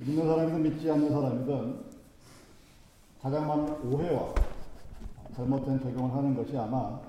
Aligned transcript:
믿는 0.00 0.26
사람이든 0.28 0.62
믿지 0.62 0.90
않는 0.92 1.10
사람이든 1.10 1.84
가장 3.20 3.48
많은 3.48 3.92
오해와 3.92 4.32
잘못된 5.34 5.80
적용을 5.80 6.14
하는 6.14 6.36
것이 6.36 6.56
아마 6.56 7.00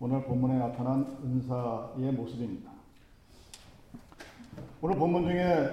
오늘 0.00 0.24
본문에 0.24 0.58
나타난 0.58 1.18
은사의 1.22 2.12
모습입니다. 2.12 2.70
오늘 4.80 4.96
본문 4.96 5.24
중에 5.24 5.68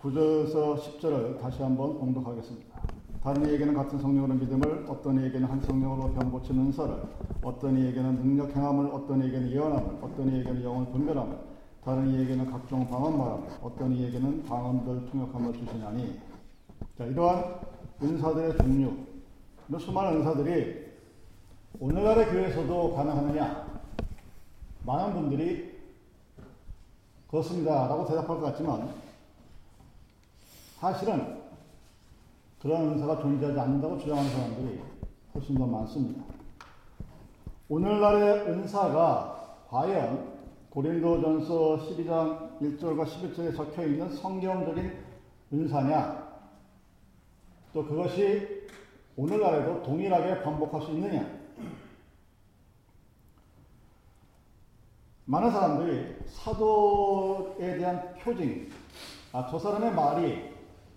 9절에서 0.00 0.78
10절을 0.78 1.40
다시 1.40 1.60
한번 1.62 1.98
공독하겠습니다. 1.98 2.80
다른 3.22 3.48
이에게는 3.50 3.74
같은 3.74 3.98
성령으로 3.98 4.34
믿음을, 4.34 4.86
어떤 4.88 5.20
이에게는 5.20 5.46
한 5.46 5.60
성령으로 5.60 6.12
병 6.14 6.30
고치는 6.30 6.66
은사를, 6.66 7.02
어떤 7.42 7.76
이에게는 7.76 8.22
능력 8.22 8.56
행함을, 8.56 8.86
어떤 8.92 9.22
이에게는 9.22 9.50
예언함을, 9.50 9.98
어떤 10.00 10.32
이에게는 10.32 10.62
영을 10.64 10.86
분별함을, 10.86 11.49
다른 11.84 12.08
이에게는 12.08 12.50
각종 12.50 12.88
방언 12.88 13.16
말함을, 13.16 13.48
어떤 13.62 13.92
이에게는 13.92 14.44
방언들 14.44 15.10
통역함을 15.10 15.52
주시나니. 15.54 16.20
자, 16.98 17.04
이러한 17.06 17.60
은사들의 18.02 18.58
종류, 18.58 18.92
수많은 19.78 20.20
은사들이 20.20 20.90
오늘날의 21.78 22.26
교회에서도 22.26 22.94
가능하느냐? 22.94 23.80
많은 24.84 25.14
분들이 25.14 25.78
그렇습니다. 27.30 27.88
라고 27.88 28.04
대답할 28.04 28.28
것 28.28 28.40
같지만, 28.40 28.92
사실은 30.78 31.40
그런 32.60 32.92
은사가 32.92 33.22
존재하지 33.22 33.58
않는다고 33.58 33.98
주장하는 33.98 34.30
사람들이 34.30 34.80
훨씬 35.34 35.56
더 35.56 35.66
많습니다. 35.66 36.22
오늘날의 37.70 38.48
은사가 38.48 39.64
과연 39.68 40.39
고린도전서 40.70 41.78
12장 41.78 42.60
1절과 42.60 43.04
11절에 43.04 43.56
적혀 43.56 43.82
있는 43.82 44.08
성경적인 44.08 45.04
은사냐? 45.52 46.30
또 47.72 47.84
그것이 47.84 48.68
오늘날에도 49.16 49.82
동일하게 49.82 50.42
반복할 50.44 50.80
수 50.82 50.92
있느냐? 50.92 51.28
많은 55.24 55.50
사람들이 55.50 56.16
사도에 56.26 57.76
대한 57.76 58.14
표징, 58.14 58.68
아, 59.32 59.48
저 59.50 59.58
사람의 59.58 59.92
말이 59.92 60.50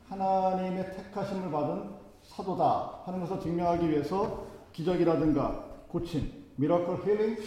하나님의 0.08 0.96
택하심을 0.98 1.52
받은 1.52 1.90
사도다 2.22 3.02
하는 3.06 3.20
것을 3.22 3.40
증명하기 3.40 3.90
위해서 3.90 4.46
기적이라든가 4.72 5.66
고침, 5.88 6.32
miracle 6.58 7.06
healing 7.06 7.38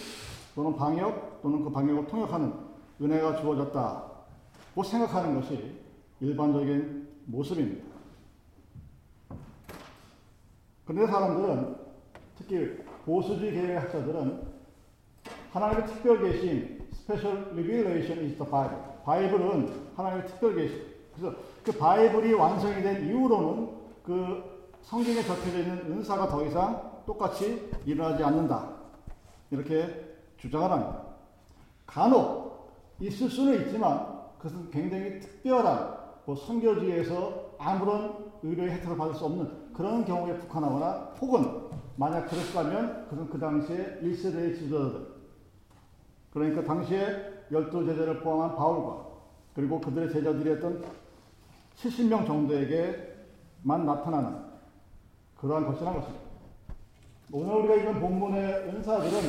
또는 0.56 0.77
방언 0.77 1.25
또는 1.47 1.62
그 1.62 1.70
방언을 1.70 2.08
통역하는 2.08 2.52
은혜가 3.00 3.36
주어졌다고 3.36 4.83
생각하는 4.83 5.41
것이 5.41 5.80
일반적인 6.19 7.08
모습입니다. 7.27 7.84
그런데 10.84 11.06
사람들은 11.12 11.77
특히 12.36 12.78
보수주의 13.05 13.53
계열의 13.53 13.78
학자들은 13.78 14.42
하나님의 15.53 15.86
특별 15.86 16.20
special 16.25 17.44
revelation 17.53 18.25
is 18.25 18.36
the 18.36 18.50
Bible. 18.50 18.83
바이블은 19.05 19.92
하나님의 19.94 20.27
특별 20.27 20.56
계시. 20.56 20.82
그래서 21.14 21.36
그 21.62 21.70
바이블이 21.70 22.33
완성이 22.33 22.83
된 22.83 23.08
이후로는 23.08 23.70
그 24.03 24.42
성경에 24.83 25.22
적혀져 25.22 25.58
있는 25.60 25.78
은사가 25.92 26.28
더 26.28 26.44
이상 26.44 27.03
똑같이 27.06 27.70
일어나지 27.84 28.25
않는다. 28.25 28.69
이렇게 29.53 30.16
주장을 30.38 30.69
합니다. 30.69 31.05
간혹 31.97 32.77
있을 33.00 33.30
수는 33.30 33.62
있지만 33.62 34.06
그것은 34.36 34.70
굉장히 34.70 35.19
특별한 35.19 35.97
뭐 36.27 36.36
선교지에서 36.36 37.55
아무런 37.58 38.33
의료의 38.42 38.72
혜택을 38.72 38.98
받을 38.98 39.14
수 39.14 39.25
없는 39.25 39.72
그런 39.72 40.05
경우에 40.05 40.34
국한하거나 40.34 41.14
혹은 41.22 41.70
만약 41.97 42.27
그랬다면 42.27 43.08
그것은 43.08 43.30
그 43.30 43.38
당시에 43.38 44.00
1세대의 44.03 44.58
지도자들 44.58 45.06
그러니까 46.34 46.62
당시에 46.65 47.47
열두 47.50 47.87
제자를 47.87 48.20
포함한 48.20 48.56
바울과 48.56 49.06
그리고 49.54 49.81
그들의 49.81 50.12
제자들이 50.12 50.50
했던 50.50 50.84
70명 51.76 52.26
정도에게만 52.26 53.87
나타나는 53.87 54.38
그러한 55.38 55.65
것이란 55.65 55.94
것입니다. 55.94 56.26
오늘 57.32 57.54
우리가 57.54 57.75
읽은 57.76 58.00
본문의 58.00 58.69
은사들은 58.69 59.20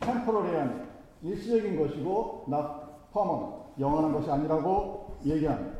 템포러리한 0.00 0.87
일시적인 1.22 1.78
것이고 1.78 2.44
나 2.48 2.88
퍼먼 3.12 3.58
영원한 3.78 4.12
것이 4.12 4.30
아니라고 4.30 5.18
얘기합니다. 5.24 5.78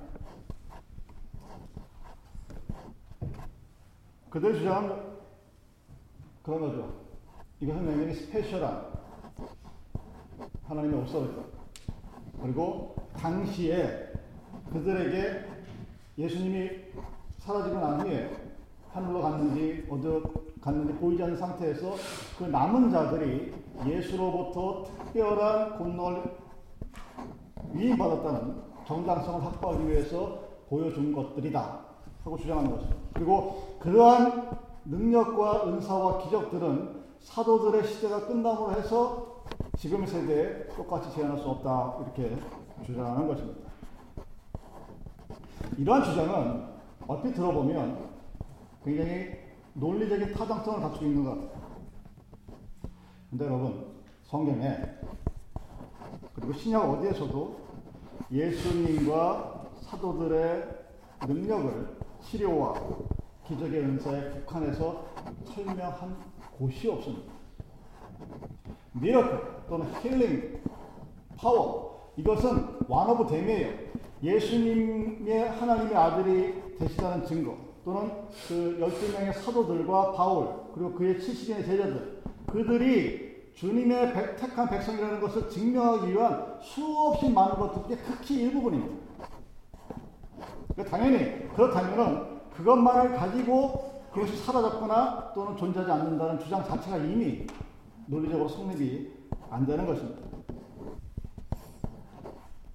그들 4.31 4.55
주장은 4.55 5.19
그런 6.43 6.61
거죠. 6.61 6.93
이것은 7.61 7.87
굉장히 7.87 8.15
스페셜한 8.15 8.99
하나님의 10.65 11.01
옵서비터. 11.01 11.45
그리고 12.43 12.95
당시에 13.17 14.13
그들에게 14.73 15.45
예수님이 16.19 16.71
사라지고 17.39 17.81
난 17.81 18.01
후에 18.01 18.31
하늘로 18.93 19.23
갔는지 19.23 19.87
어디 19.89 20.23
갔는지 20.61 20.93
보이지 20.95 21.23
않는 21.23 21.37
상태에서 21.37 21.95
그 22.39 22.45
남은 22.45 22.91
자들이 22.91 23.55
예수로부터 23.87 24.85
특별한 24.85 25.79
공로를 25.79 26.23
위임받았다는 27.73 28.63
정당성을 28.87 29.45
확보하기 29.45 29.89
위해서 29.89 30.39
보여준 30.69 31.13
것들이다 31.13 31.81
하고 32.25 32.37
주장하는 32.37 32.71
것입니다. 32.71 32.97
그리고 33.15 33.77
그러한 33.81 34.59
능력과 34.85 35.69
은사와 35.69 36.19
기적들은 36.19 37.05
사도들의 37.21 37.85
시대가 37.85 38.27
끝남으로 38.27 38.73
해서 38.73 39.45
지금 39.77 40.07
세대에 40.07 40.69
똑같이 40.69 41.15
재현할 41.15 41.39
수 41.39 41.49
없다 41.49 41.99
이렇게 42.01 42.37
주장하는 42.85 43.29
것입니다. 43.29 43.69
이러한 45.77 46.05
주장은 46.05 46.65
얼핏 47.07 47.35
들어보면 47.35 48.09
굉장히 48.85 49.39
논리적인 49.75 50.33
타당성을 50.33 50.81
갖추고 50.81 51.07
있는 51.07 51.25
것 51.25 51.31
같아요. 51.31 51.58
근데 53.31 53.45
여러분, 53.45 53.87
성경에 54.25 54.79
그리고 56.35 56.53
신약 56.55 56.89
어디에서도 56.89 57.61
예수님과 58.33 59.67
사도들의 59.83 60.65
능력을 61.27 61.99
치료와 62.23 62.75
기적의 63.47 63.81
은사에 63.81 64.31
국한해서 64.31 65.05
설명한 65.45 66.17
곳이 66.59 66.89
없습니다. 66.89 67.33
Miracle 68.93 69.41
또는 69.69 69.93
healing, 70.01 70.63
power 71.37 72.13
이것은 72.17 72.79
one 72.89 73.11
of 73.11 73.27
them이에요. 73.27 73.89
예수님의 74.23 75.51
하나님의 75.51 75.95
아들이 75.95 76.77
되시다는 76.79 77.27
증거 77.27 77.57
또는 77.85 78.11
그 78.49 78.79
12명의 78.81 79.33
사도들과 79.35 80.13
바울 80.13 80.49
그리고 80.75 80.95
그의 80.95 81.17
70인의 81.17 81.65
제자들 81.65 82.18
그들이 82.51 83.53
주님의 83.55 84.13
백, 84.13 84.37
택한 84.37 84.69
백성이라는 84.69 85.21
것을 85.21 85.49
증명하기 85.51 86.13
위한 86.13 86.59
수없이 86.63 87.29
많은 87.29 87.57
것들 87.57 87.83
중에 87.89 87.97
극히 88.05 88.43
일부분입니다. 88.43 88.95
그러니까 90.75 90.97
당연히 90.97 91.49
그렇다면 91.55 92.41
그것만을 92.55 93.17
가지고 93.17 94.03
그것이 94.13 94.37
사라졌거나 94.37 95.33
또는 95.35 95.57
존재하지 95.57 95.91
않는다는 95.91 96.39
주장 96.39 96.65
자체가 96.65 96.99
이미 96.99 97.47
논리적으로 98.07 98.49
성립이 98.49 99.11
안 99.51 99.67
되는 99.67 99.87
것입니다. 99.87 100.21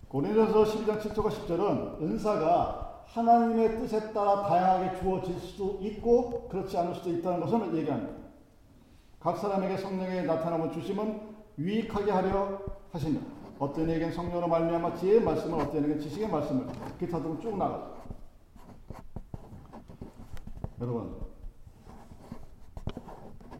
고린도서 0.09 0.63
12장 0.63 1.01
7절과 1.01 1.29
10절은 1.29 2.01
은사가 2.01 3.03
하나님의 3.07 3.79
뜻에 3.79 4.11
따라 4.13 4.47
다양하게 4.47 4.99
주어질 4.99 5.39
수도 5.39 5.79
있고 5.81 6.47
그렇지 6.49 6.77
않을 6.77 6.93
수도 6.95 7.09
있다는 7.09 7.39
것을 7.39 7.75
얘기합니다. 7.77 8.22
각 9.23 9.37
사람에게 9.37 9.77
성령의 9.77 10.25
나타남을 10.25 10.73
주심은 10.73 11.21
유익하게 11.57 12.11
하려 12.11 12.59
하시며 12.91 13.19
어떤 13.57 13.89
에게는 13.89 14.11
성령으로 14.13 14.47
말미암아 14.47 14.95
지혜의 14.95 15.21
말씀을 15.21 15.61
어떤 15.61 15.77
에게는 15.77 15.99
지식의 16.01 16.27
말씀을 16.29 16.67
기타 16.99 17.21
등을 17.21 17.39
쭉 17.39 17.57
나가죠. 17.57 17.93
여러분 20.81 21.15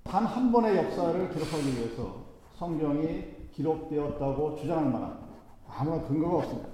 단 0.03 0.25
한 0.25 0.51
번의 0.51 0.75
역사를 0.77 1.29
기록하기 1.29 1.75
위해서 1.77 2.17
성경이 2.57 3.23
기록되었다고 3.53 4.57
주장할 4.57 4.85
만한 4.91 5.17
아무런 5.69 6.03
근거가 6.05 6.37
없습니다. 6.39 6.69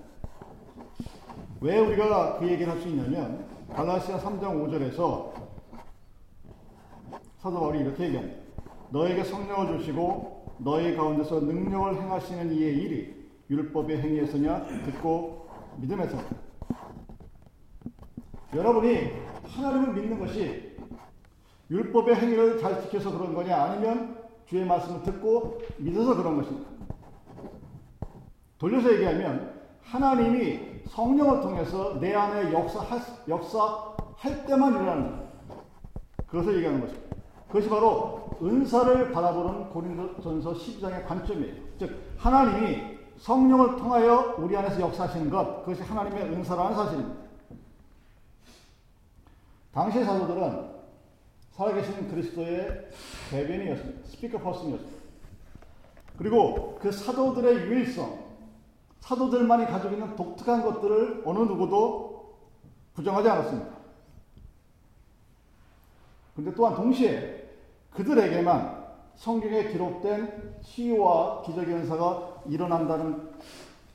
왜 1.62 1.78
우리가 1.78 2.40
그 2.40 2.48
얘기를 2.50 2.74
할 2.74 2.82
수 2.82 2.88
있냐면 2.88 3.46
갈라시아 3.72 4.18
3장 4.20 4.42
5절에서 4.42 5.32
사도 7.40 7.60
바울이 7.60 7.80
이렇게 7.82 8.06
얘기합니다. 8.06 8.49
너에게 8.92 9.24
성령을 9.24 9.78
주시고 9.78 10.56
너희 10.60 10.96
가운데서 10.96 11.42
능력을 11.42 12.02
행하시는 12.02 12.52
이의 12.52 12.78
일이 12.78 13.30
율법의 13.50 14.02
행위에서냐 14.02 14.66
듣고 14.86 15.50
믿음에서 15.78 16.18
여러분이 18.54 19.12
하나님을 19.44 19.94
믿는 19.94 20.20
것이 20.20 20.78
율법의 21.70 22.16
행위를 22.16 22.60
잘 22.60 22.82
지켜서 22.82 23.12
그런 23.12 23.34
거냐 23.34 23.56
아니면 23.56 24.18
주의 24.48 24.66
말씀을 24.66 25.04
듣고 25.04 25.62
믿어서 25.78 26.16
그런 26.16 26.38
것입니다. 26.38 26.70
돌려서 28.58 28.92
얘기하면 28.94 29.60
하나님이 29.82 30.60
성령을 30.88 31.42
통해서 31.42 32.00
내 32.00 32.14
안에 32.14 32.52
역사할, 32.52 33.00
역사할 33.28 34.46
때만 34.48 34.74
일어나는 34.74 35.30
그것을 36.28 36.56
얘기하는 36.58 36.82
것입니다. 36.82 37.19
그것이 37.50 37.68
바로 37.68 38.30
은사를 38.42 39.12
바라보는 39.12 39.70
고린도전서 39.72 40.54
12장의 40.54 41.06
관점이에요. 41.06 41.56
즉 41.80 42.00
하나님이 42.18 43.00
성령을 43.18 43.76
통하여 43.76 44.36
우리 44.38 44.56
안에서 44.56 44.80
역사하시는 44.80 45.30
것 45.30 45.66
그것이 45.66 45.82
하나님의 45.82 46.24
은사라는 46.32 46.76
사실입니다. 46.76 47.22
당시 49.74 50.04
사도들은 50.04 50.70
살아계신 51.52 52.10
그리스도의 52.10 52.90
대변이었습니다. 53.32 54.08
스피커 54.08 54.40
퍼슨이었습니다. 54.40 55.00
그리고 56.18 56.78
그 56.80 56.92
사도들의 56.92 57.68
유일성, 57.68 58.20
사도들만이 59.00 59.66
가지고 59.66 59.94
있는 59.94 60.16
독특한 60.16 60.62
것들을 60.64 61.24
어느 61.26 61.40
누구도 61.40 62.38
부정하지 62.94 63.28
않았습니다. 63.28 63.80
근데 66.36 66.54
또한 66.54 66.76
동시에 66.76 67.39
그들에게만 67.92 68.88
성경에 69.16 69.68
기록된 69.68 70.62
치유와 70.64 71.42
기적의 71.42 71.74
현사가 71.74 72.44
일어난다는 72.48 73.32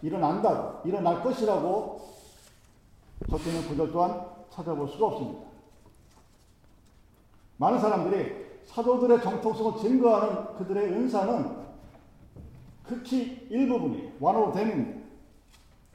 일어난다 0.03 0.81
일어날 0.85 1.23
것이라고 1.23 2.01
적혀 3.31 3.51
있는 3.51 3.67
구절 3.69 3.91
또한 3.91 4.27
찾아볼 4.51 4.89
수가 4.89 5.07
없습니다. 5.07 5.45
많은 7.57 7.79
사람들이 7.79 8.45
사도들의 8.67 9.23
정통성을 9.23 9.81
증거하는 9.81 10.57
그들의 10.57 10.93
은사는 10.93 11.65
극히 12.85 13.47
일부분이 13.51 14.15
of 14.21 14.53
them입니다. 14.53 15.05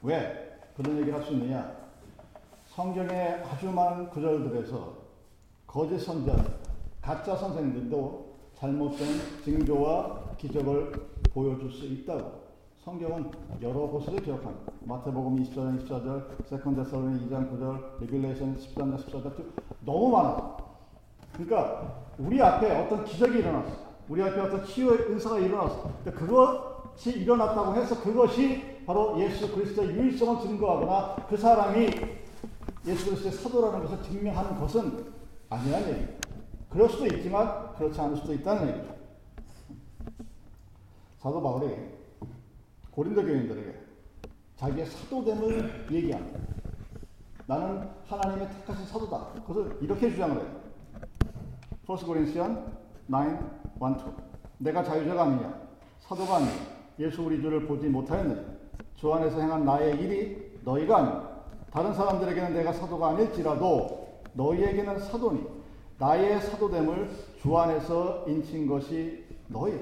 왜 0.02 0.58
그런 0.76 0.98
얘기를 0.98 1.14
할 1.14 1.24
수 1.24 1.32
있느냐? 1.32 1.80
성경의 2.68 3.44
아주 3.44 3.70
많은 3.70 4.08
구절들에서 4.10 4.94
거짓 5.66 5.98
선지자, 6.00 6.34
가짜 7.02 7.34
선생들도 7.34 8.30
잘못된 8.54 9.06
징조와 9.44 10.36
기적을 10.36 10.92
보여줄 11.32 11.70
수 11.72 11.86
있다고 11.86 12.50
성경은 12.84 13.30
여러 13.62 13.80
곳을 13.80 14.16
기록합니다. 14.22 14.72
마태복음 14.80 15.36
24장 15.36 15.86
24절, 15.86 16.46
Second 16.46 16.74
데살로니가 16.76 17.28
2장 17.28 17.50
9절, 17.50 18.00
Revelation 18.00 18.56
13장 18.56 18.96
14절 19.04 19.44
너무 19.84 20.10
많아. 20.10 20.56
그러니까 21.34 22.04
우리 22.18 22.40
앞에 22.40 22.70
어떤 22.78 23.04
기적이 23.04 23.38
일어났어. 23.38 23.90
우리 24.08 24.22
앞에 24.22 24.40
어떤 24.40 24.64
치유의 24.64 25.10
은사가 25.10 25.38
일어났어. 25.38 25.90
그것이 26.04 27.20
일어났다고 27.20 27.74
해서 27.76 28.00
그것이 28.02 28.82
바로 28.86 29.18
예수 29.20 29.54
그리스도의 29.54 29.90
유일성을 29.90 30.42
증거하거나 30.42 31.26
그 31.28 31.36
사람이 31.36 31.90
예수 32.86 33.06
그리스도의 33.06 33.32
사도라는 33.32 33.86
것을 33.86 34.02
증명하는 34.02 34.58
것은 34.58 35.12
아니라는 35.48 35.88
얘기입니다. 35.88 36.19
그럴 36.70 36.88
수도 36.88 37.06
있지만 37.06 37.74
그렇지 37.74 38.00
않을 38.00 38.16
수도 38.16 38.32
있다는 38.32 38.68
얘기죠. 38.68 38.94
사도 41.18 41.42
바울이 41.42 41.76
고린도 42.92 43.22
교인들에게 43.22 43.74
자기의 44.56 44.86
사도됨을 44.86 45.88
얘기합니다. 45.90 46.38
나는 47.46 47.88
하나님의 48.06 48.48
택하신 48.48 48.86
사도다. 48.86 49.42
그것을 49.42 49.78
이렇게 49.80 50.10
주장을 50.10 50.36
해요. 50.36 50.60
1 51.88 51.96
고린시안 52.06 52.78
9, 53.10 53.16
1, 53.18 53.96
2 53.96 54.30
내가 54.58 54.84
자유자가 54.84 55.24
아니냐 55.24 55.60
사도가 56.00 56.36
아니냐 56.36 56.52
예수 57.00 57.22
우리 57.22 57.40
주를 57.40 57.66
보지 57.66 57.88
못하였느냐 57.88 58.44
주 58.94 59.12
안에서 59.12 59.40
행한 59.40 59.64
나의 59.64 59.98
일이 60.00 60.60
너희가 60.64 60.98
아니냐 60.98 61.40
다른 61.72 61.92
사람들에게는 61.94 62.54
내가 62.54 62.72
사도가 62.72 63.08
아닐지라도 63.08 64.20
너희에게는 64.34 65.00
사도니 65.00 65.59
나의 66.00 66.40
사도됨을 66.40 67.10
주 67.42 67.56
안에서 67.56 68.24
인친 68.26 68.66
것이 68.66 69.22
너희야. 69.48 69.78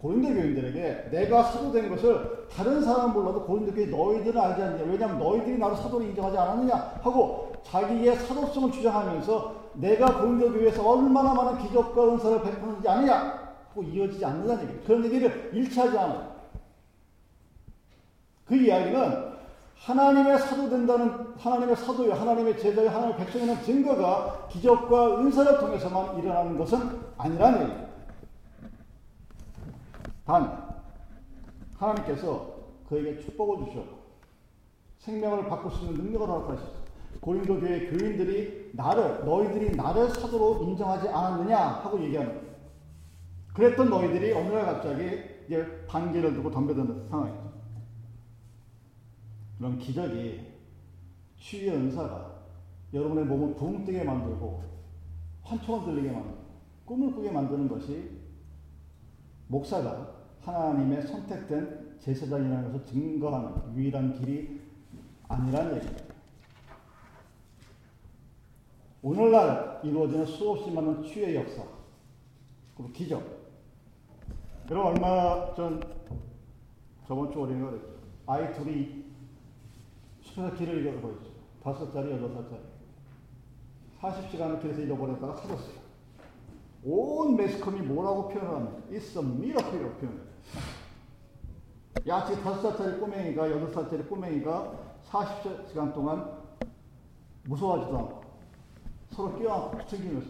고린도 0.00 0.28
교인들에게 0.28 1.10
내가 1.10 1.42
사도된 1.42 1.90
것을 1.90 2.46
다른 2.50 2.80
사람 2.80 3.12
몰라도 3.12 3.44
고린도 3.44 3.74
교인 3.74 3.90
너희들은 3.90 4.40
알지 4.40 4.62
않느냐. 4.62 4.84
왜냐하면 4.84 5.18
너희들이 5.18 5.58
나를 5.58 5.76
사도로 5.76 6.02
인정하지 6.02 6.38
않았느냐 6.38 6.74
하고 7.02 7.52
자기의 7.62 8.16
사도성을 8.16 8.72
주장하면서 8.72 9.72
내가 9.74 10.20
고린도 10.20 10.52
교회에서 10.52 10.88
얼마나 10.88 11.34
많은 11.34 11.58
기적과 11.62 12.14
은사를 12.14 12.42
베푸는지 12.42 12.88
아느냐 12.88 13.56
하고 13.68 13.82
이어지지 13.82 14.24
않는다는 14.24 14.62
얘기예요. 14.62 14.82
그런 14.86 15.04
얘기를 15.04 15.50
일치하지 15.52 15.98
않아요. 15.98 16.38
그 18.46 18.56
이야기는 18.56 19.27
하나님의 19.84 20.38
사도 20.38 20.68
된다는 20.68 21.34
하나님의 21.38 21.76
사도요, 21.76 22.12
하나님의 22.12 22.58
제자요, 22.58 22.88
하나님의 22.90 23.16
백성이라는 23.16 23.62
증거가 23.62 24.48
기적과 24.48 25.20
은사를 25.20 25.58
통해서만 25.58 26.18
일어나는 26.18 26.58
것은 26.58 26.78
아니라는 27.16 27.62
얘기예요. 27.62 27.88
단, 30.26 30.68
하나님께서 31.78 32.54
그에게 32.88 33.20
축복을 33.20 33.66
주셨고, 33.66 33.98
생명을 34.98 35.48
바꿀 35.48 35.70
수 35.72 35.86
있는 35.86 36.04
능력을 36.04 36.26
허락하셨어요. 36.26 36.88
고린도 37.20 37.60
교회 37.60 37.86
교인들이 37.88 38.72
나를, 38.74 39.24
너희들이 39.24 39.74
나를 39.76 40.10
사도로 40.10 40.64
인정하지 40.64 41.08
않았느냐 41.08 41.56
하고 41.56 42.02
얘기하는 42.02 42.32
거예요. 42.32 42.48
그랬던 43.54 43.88
너희들이 43.88 44.32
어느 44.32 44.52
날 44.52 44.66
갑자기 44.66 45.22
이제 45.46 45.84
반기를 45.88 46.34
두고 46.34 46.50
덤벼드는 46.50 47.08
상황이죠. 47.08 47.47
그런 49.58 49.78
기적이 49.78 50.40
치유의 51.36 51.76
은사가 51.76 52.38
여러분의 52.94 53.24
몸을 53.24 53.56
붕 53.56 53.84
뜨게 53.84 54.04
만들고 54.04 54.62
환청을 55.42 55.84
들리게 55.84 56.12
만들고 56.12 56.38
꿈을 56.84 57.12
꾸게 57.12 57.30
만드는 57.30 57.68
것이 57.68 58.10
목사가 59.48 60.14
하나님의 60.40 61.02
선택된 61.02 61.98
제사장이라는 62.00 62.72
것을 62.72 62.86
증거하는 62.86 63.76
유일한 63.76 64.14
길이 64.14 64.60
아니라는 65.28 65.76
얘기입니다. 65.76 66.04
오늘날 69.02 69.80
이루어지는 69.82 70.26
수없이 70.26 70.70
많은 70.70 71.02
치유의 71.02 71.36
역사, 71.36 71.62
그리고 72.76 72.92
기적. 72.92 73.38
여러분 74.70 74.92
얼마 74.92 75.54
전 75.54 75.80
저번 77.06 77.30
주 77.32 77.40
월요일에 77.40 77.80
아이 78.26 78.52
둘이 78.52 79.07
숲에서 80.38 80.54
길을 80.54 80.86
잃어버렸죠. 80.86 81.30
다섯 81.62 81.92
살이 81.92 82.12
여덟 82.12 82.32
살짜리. 82.32 82.60
40시간을 84.00 84.62
길에서 84.62 84.80
잃어버렸다가 84.82 85.34
찾았어요. 85.34 85.88
온 86.84 87.36
매스컴이 87.36 87.80
뭐라고 87.82 88.28
표현을 88.28 88.54
합니까? 88.54 88.78
It's 88.90 89.16
a 89.16 89.28
miracle이라고 89.28 89.94
표현해요. 89.96 90.28
야, 92.06 92.24
지금 92.24 92.42
다섯 92.44 92.76
살짜리 92.76 93.00
꼬맹이가, 93.00 93.50
여덟 93.50 93.70
살짜리 93.72 94.04
꼬맹이가 94.04 94.72
40시간 95.10 95.92
동안 95.92 96.38
무서워하지도 97.44 97.98
않고 97.98 98.22
서로 99.10 99.36
끼어안고 99.36 99.86
챙기면서 99.86 100.28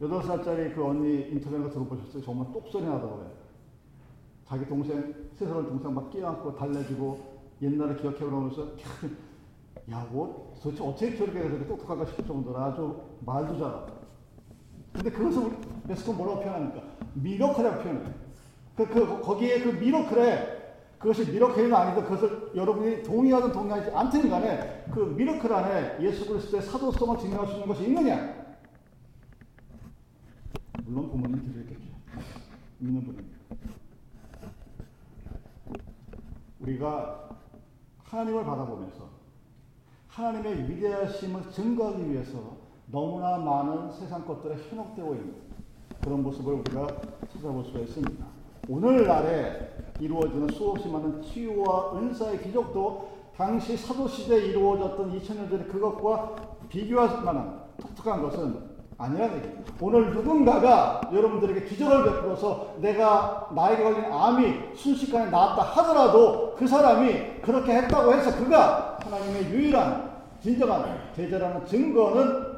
여덟 0.00 0.22
살짜리 0.24 0.74
그 0.74 0.84
언니 0.84 1.28
인터넷에 1.30 1.70
들어보셨어요? 1.70 2.22
정말 2.24 2.52
똑소리 2.52 2.84
나더라고요. 2.84 3.30
자기 4.44 4.66
동생, 4.66 5.14
세살 5.34 5.54
동생 5.66 5.94
막 5.94 6.10
끼어안고 6.10 6.56
달래주고 6.56 7.34
옛날에 7.62 7.94
기억해보면서 7.96 8.72
야, 9.90 10.06
뭐, 10.10 10.54
도대체 10.62 10.82
어떻게 10.82 11.16
저렇게 11.16 11.40
그렇게 11.40 11.66
똑똑한가 11.66 12.06
싶을 12.06 12.26
정도로 12.26 12.58
아주 12.58 13.00
말도 13.20 13.58
잘하고. 13.58 14.04
근데 14.92 15.10
그것을 15.10 15.50
메스콘 15.86 16.16
뭐라고 16.16 16.40
표현합니까? 16.40 16.82
미러클이라고 17.14 17.82
표현해요. 17.82 18.14
그, 18.76 18.86
그, 18.86 19.20
거기에 19.20 19.60
그 19.62 19.68
미러클에 19.70 20.54
그것이 20.98 21.30
미러클이 21.30 21.72
아니든 21.72 22.04
그것을 22.04 22.52
여러분이 22.54 23.02
동의하든 23.02 23.52
동의하지 23.52 23.90
않든 23.90 24.30
간에 24.30 24.86
그 24.90 25.00
미러클 25.00 25.52
안에 25.52 26.02
예수 26.02 26.26
그리스도의 26.26 26.62
사도성을 26.62 27.18
증명할 27.18 27.46
수 27.46 27.52
있는 27.54 27.68
것이 27.68 27.84
있느냐? 27.84 28.44
물론 30.84 31.10
부모님 31.10 31.42
드리겠죠. 31.52 31.90
믿는 32.78 33.04
분입니다. 33.04 33.38
우리가 36.60 37.28
하나님을 38.04 38.44
바라보면서 38.44 39.13
하나님의 40.14 40.68
위대하심을 40.68 41.50
증거하기 41.50 42.08
위해서 42.08 42.38
너무나 42.86 43.36
많은 43.36 43.90
세상 43.90 44.24
것들에 44.24 44.54
현혹되어 44.70 45.06
있는 45.06 45.34
그런 46.00 46.22
모습을 46.22 46.54
우리가 46.54 46.86
찾아볼 47.32 47.64
수가 47.64 47.80
있습니다. 47.80 48.24
오늘날에 48.68 49.72
이루어지는 49.98 50.48
수없이 50.50 50.88
많은 50.88 51.20
치유와 51.20 51.96
은사의 51.96 52.42
기적도 52.42 53.08
당시 53.36 53.76
사도시대에 53.76 54.46
이루어졌던 54.46 55.18
2000년 55.18 55.50
전에 55.50 55.64
그것과 55.64 56.36
비교할 56.68 57.24
만한 57.24 57.62
독특한 57.80 58.22
것은 58.22 58.74
아니라는 58.96 59.36
얘기입니다. 59.38 59.72
오늘 59.80 60.14
누군가가 60.14 61.00
여러분들에게 61.12 61.64
기적을 61.64 62.04
베풀어서 62.04 62.76
내가 62.78 63.48
나에게 63.52 63.82
걸린 63.82 64.04
암이 64.04 64.76
순식간에 64.76 65.30
나았다 65.30 65.62
하더라도 65.62 66.54
그 66.54 66.68
사람이 66.68 67.40
그렇게 67.42 67.74
했다고 67.74 68.14
해서 68.14 68.36
그가 68.36 68.93
하나님의 69.04 69.50
유일한 69.50 70.22
진정한 70.40 71.12
제자라는 71.14 71.66
증거는 71.66 72.54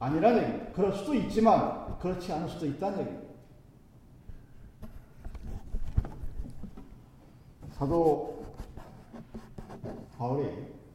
아니라는 0.00 0.42
얘기입니다. 0.42 0.72
그럴 0.72 0.92
수도 0.92 1.14
있지만 1.14 1.98
그렇지 1.98 2.32
않을 2.32 2.48
수도 2.48 2.66
있다는 2.66 2.98
얘기입니다. 3.00 3.34
사도 7.70 8.44
바울이 10.18 10.48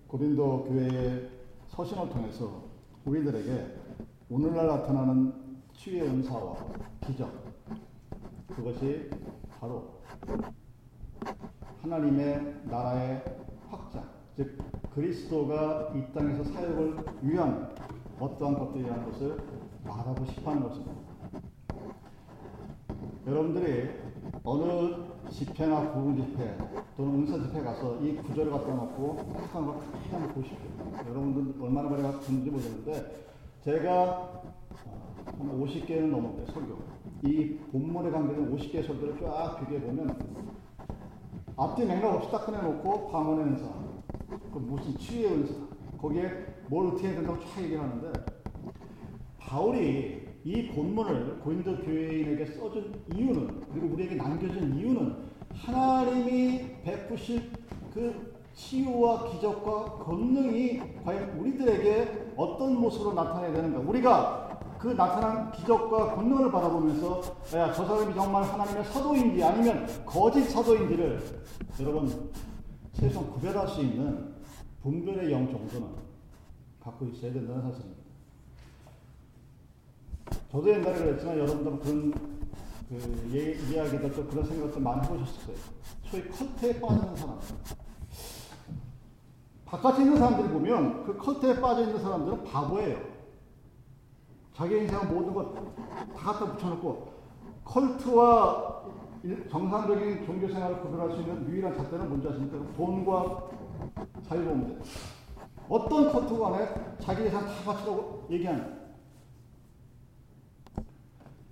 고린도 0.08 0.66
교회의 0.66 1.30
서신을 1.70 2.10
통해서 2.10 2.64
우리들에게 3.06 3.76
오늘날 4.30 4.68
나타나는 4.68 5.34
치유의 5.74 6.10
은사와 6.10 6.56
기적 7.06 7.32
그것이 8.48 9.10
바로 9.60 10.02
하나님의 11.82 12.64
나라의 12.66 13.24
확장 13.70 14.19
즉 14.40 14.58
그리스도가 14.96 15.92
이 15.94 16.14
땅에서 16.14 16.46
사역을 16.46 16.96
위한 17.24 17.76
어떠한 18.22 18.58
것들이라는 18.58 19.12
것을 19.12 19.38
말하고 19.84 20.26
싶어하는 20.28 20.64
것입니다. 20.64 20.94
여러분들이 23.28 23.90
어느 24.46 24.96
집회나 25.30 25.92
부흥 25.92 26.16
집회 26.16 26.58
또는 26.96 27.16
은사 27.16 27.44
집회 27.44 27.62
가서 27.62 27.98
이 27.98 28.16
구절을 28.16 28.50
갖다 28.50 28.74
놓고 28.76 29.18
해석한 29.36 29.66
걸 29.66 29.76
한번 30.10 30.34
보십시오. 30.34 30.58
여러분들 31.10 31.62
얼마나 31.62 31.90
많이 31.90 32.02
봤는지 32.02 32.50
모르겠는데 32.50 33.26
제가 33.66 34.42
한 35.38 35.62
50개는 35.62 36.12
넘었는데 36.12 36.50
설교. 36.54 36.78
이 37.26 37.58
본문에 37.74 38.10
관계된 38.10 38.56
50개의 38.56 38.88
설교를 38.88 39.20
쫙 39.20 39.60
비교해 39.60 39.82
보면 39.82 40.18
앞뒤 41.58 41.84
맥락 41.84 42.16
없이 42.16 42.32
딱 42.32 42.46
꺼내놓고 42.46 43.10
방언의 43.10 43.46
은사, 43.48 43.89
그 44.30 44.60
무슨 44.60 44.98
치유의 44.98 45.34
은사, 45.34 45.54
거기에 46.00 46.32
뭘 46.68 46.88
어떻게 46.88 47.08
해야 47.08 47.16
된다고 47.16 47.40
쫙 47.40 47.64
얘기하는데 47.64 48.12
바울이 49.40 50.28
이 50.44 50.68
본문을 50.68 51.40
고린도 51.40 51.78
교회인에게 51.80 52.46
써준 52.46 53.04
이유는 53.14 53.62
그리고 53.74 53.94
우리에게 53.94 54.16
남겨준 54.16 54.76
이유는 54.78 55.16
하나님이 55.54 56.82
베푸실 56.84 57.52
그 57.94 58.34
치유와 58.54 59.30
기적과 59.32 60.04
권능이 60.04 61.04
과연 61.04 61.40
우리들에게 61.40 62.34
어떤 62.36 62.80
모습으로 62.80 63.14
나타내야 63.14 63.54
되는가? 63.54 63.80
우리가 63.80 64.60
그 64.78 64.88
나타난 64.90 65.52
기적과 65.52 66.16
권능을 66.16 66.52
바라보면서 66.52 67.22
야, 67.56 67.74
저 67.74 67.86
사람이 67.86 68.14
정말 68.14 68.44
하나님의 68.44 68.86
사도인지 68.86 69.44
아니면 69.44 69.88
거짓 70.06 70.44
사도인지를 70.44 71.20
여러분 71.82 72.32
최소한 72.94 73.32
구별할 73.32 73.68
수 73.68 73.82
있는 73.82 74.36
분별의 74.82 75.32
영 75.32 75.50
정도는 75.50 75.88
갖고 76.82 77.06
있어야 77.08 77.34
된다는 77.34 77.62
사실입니다. 77.64 78.00
저도 80.52 80.70
옛날에 80.70 80.98
그랬지만 80.98 81.38
여러분들 81.40 81.80
그런 81.80 82.12
그 82.90 83.30
예, 83.34 83.54
이야기들 83.54 84.14
또 84.16 84.26
그런 84.28 84.46
생각도 84.46 84.80
많이 84.80 85.02
해보셨을 85.06 85.46
거예요. 85.46 85.60
소위 86.06 86.28
컬트에 86.30 86.80
빠지는 86.80 87.16
사람. 87.16 87.40
바깥에 89.66 90.02
있는 90.02 90.18
사람들이 90.18 90.50
보면 90.50 91.06
그 91.06 91.18
컬트에 91.18 91.62
빠져 91.62 91.84
있는 91.84 92.02
사람들은 92.02 92.44
바보예요. 92.44 93.00
자기 94.56 94.78
인생 94.78 95.08
모든 95.14 95.34
것 95.34 95.54
다 96.20 96.34
갖다 96.34 96.52
붙여놓고 96.54 97.14
컬트와 97.64 98.84
정상적인 99.50 100.26
종교 100.26 100.48
생활을 100.48 100.82
구별할 100.82 101.12
수 101.12 101.22
있는 101.22 101.48
유일한 101.50 101.76
잣대는 101.76 102.08
뭔지 102.08 102.28
아십니까? 102.30 102.58
돈과 102.76 103.50
자유로움입니다. 104.28 104.86
어떤 105.68 106.12
컬트 106.12 106.38
간에 106.38 106.96
자기 107.00 107.24
재산 107.24 107.46
다 107.46 107.52
바치라고 107.66 108.28
얘기하는 108.30 108.80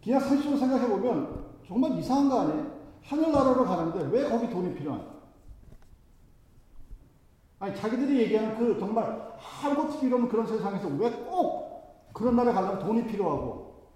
그냥 0.03 0.19
사실로 0.21 0.57
생각해보면 0.57 1.45
정말 1.67 1.91
이상한 1.99 2.29
거 2.29 2.39
아니에요? 2.41 2.77
하늘나라로 3.03 3.65
가는데 3.65 4.09
왜 4.17 4.29
거기 4.29 4.49
돈이 4.49 4.73
필요한 4.73 5.05
아니 7.59 7.75
자기들이 7.75 8.19
얘기하는 8.21 8.57
그 8.57 8.79
정말 8.79 9.35
아무것도 9.63 9.99
필요 9.99 10.15
없는 10.15 10.29
그런 10.29 10.45
세상에서 10.47 10.87
왜 10.89 11.09
꼭 11.11 11.67
그런 12.13 12.35
나라에 12.35 12.53
가려면 12.53 12.79
돈이 12.79 13.05
필요하고 13.07 13.91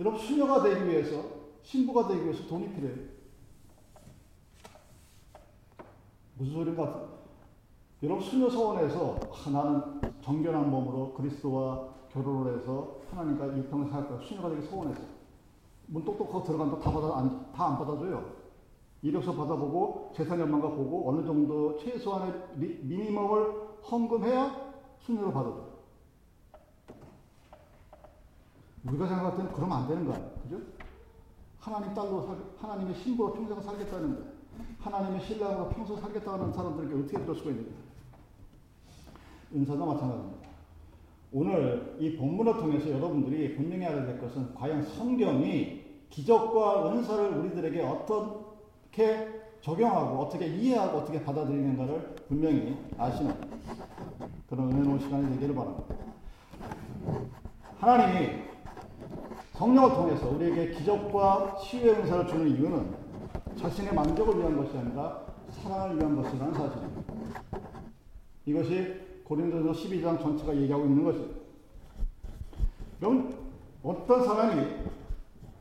여러분 0.00 0.18
수녀가 0.18 0.62
되기 0.62 0.88
위해서 0.88 1.22
신부가 1.64 2.06
되기 2.06 2.24
위해서 2.24 2.46
돈이 2.46 2.72
필요해요. 2.74 3.14
무슨 6.36 6.52
소리인가? 6.52 7.08
여러분 8.02 8.22
수녀 8.22 8.50
서원에서 8.50 9.18
아, 9.32 9.50
나는 9.50 10.00
정결한 10.20 10.70
몸으로 10.70 11.14
그리스도와 11.14 11.88
결혼을 12.12 12.58
해서 12.58 12.98
하나님과 13.10 13.46
일평을 13.46 13.90
살까 13.90 14.18
수녀가 14.20 14.50
되기 14.50 14.62
소원했어. 14.66 15.02
문 15.86 16.04
똑똑하고 16.04 16.42
들어간다 16.42 16.78
다 16.78 16.92
받아 16.92 17.08
다안 17.54 17.78
받아줘요. 17.78 18.44
이력서 19.02 19.34
받아보고 19.34 20.12
재산 20.14 20.40
연만과 20.40 20.70
보고 20.70 21.10
어느 21.10 21.24
정도 21.26 21.76
최소한의 21.78 22.48
미, 22.54 22.68
미니멈을 22.82 23.80
헌금해야 23.90 24.74
순위로 25.00 25.32
받아줘. 25.32 25.74
우리가 28.86 29.06
생각할 29.06 29.36
때는 29.36 29.52
그러면 29.52 29.78
안 29.78 29.88
되는 29.88 30.06
거 30.06 30.12
아니에요. 30.12 30.30
그죠? 30.42 30.73
하나님 31.64 31.94
딸로 31.94 32.20
살, 32.26 32.36
하나님의 32.60 32.94
신부로 32.94 33.32
평생 33.32 33.58
살겠다는 33.62 34.16
데, 34.16 34.22
하나님의 34.80 35.22
신랑으로 35.22 35.70
평생 35.70 35.96
살겠다는 35.96 36.52
사람들에게 36.52 36.94
어떻게 36.94 37.18
그럴 37.22 37.34
수가 37.34 37.50
있는가? 37.50 37.70
은사도 39.54 39.86
마찬가지입니다. 39.86 40.48
오늘 41.32 41.96
이 41.98 42.16
본문을 42.18 42.52
통해서 42.58 42.90
여러분들이 42.90 43.56
분명히 43.56 43.86
알아야 43.86 44.04
될 44.04 44.20
것은 44.20 44.54
과연 44.54 44.82
성경이 44.82 45.82
기적과 46.10 46.92
은사를 46.92 47.38
우리들에게 47.38 47.80
어떻게 47.80 49.42
적용하고 49.62 50.18
어떻게 50.18 50.46
이해하고 50.46 50.98
어떻게 50.98 51.24
받아들이는가를 51.24 52.16
분명히 52.28 52.76
아시는 52.98 53.34
그런 54.50 54.70
은혜로운 54.70 55.00
시간이 55.00 55.30
되기를 55.30 55.54
바랍니다. 55.54 55.94
하나님이 57.80 58.53
성령을 59.54 59.94
통해서 59.94 60.28
우리에게 60.30 60.70
기적과 60.72 61.56
치유의 61.56 61.94
은사를 62.00 62.26
주는 62.26 62.48
이유는 62.48 62.96
자신의 63.56 63.94
만족을 63.94 64.38
위한 64.38 64.56
것이 64.56 64.76
아니라 64.76 65.20
사랑을 65.50 65.96
위한 65.96 66.16
것이라는 66.16 66.52
사실입니다. 66.52 67.02
이것이 68.46 69.00
고린도서 69.24 69.80
12장 69.80 70.20
전체가 70.20 70.54
얘기하고 70.56 70.84
있는 70.84 71.04
것입니다. 71.04 71.40
여러분, 73.00 73.36
어떤 73.82 74.24
사람이 74.24 74.66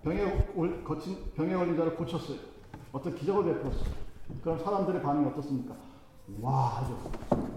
병에, 0.01 0.47
거친, 0.83 1.17
병에 1.35 1.55
걸린 1.55 1.77
자를 1.77 1.95
고쳤어요. 1.95 2.39
어떤 2.91 3.15
기적을 3.15 3.45
베풀었어요. 3.45 3.93
그럼 4.41 4.59
사람들의 4.59 5.01
반응이 5.01 5.27
어떻습니까? 5.27 5.75
와, 6.41 6.79
아주 6.79 6.95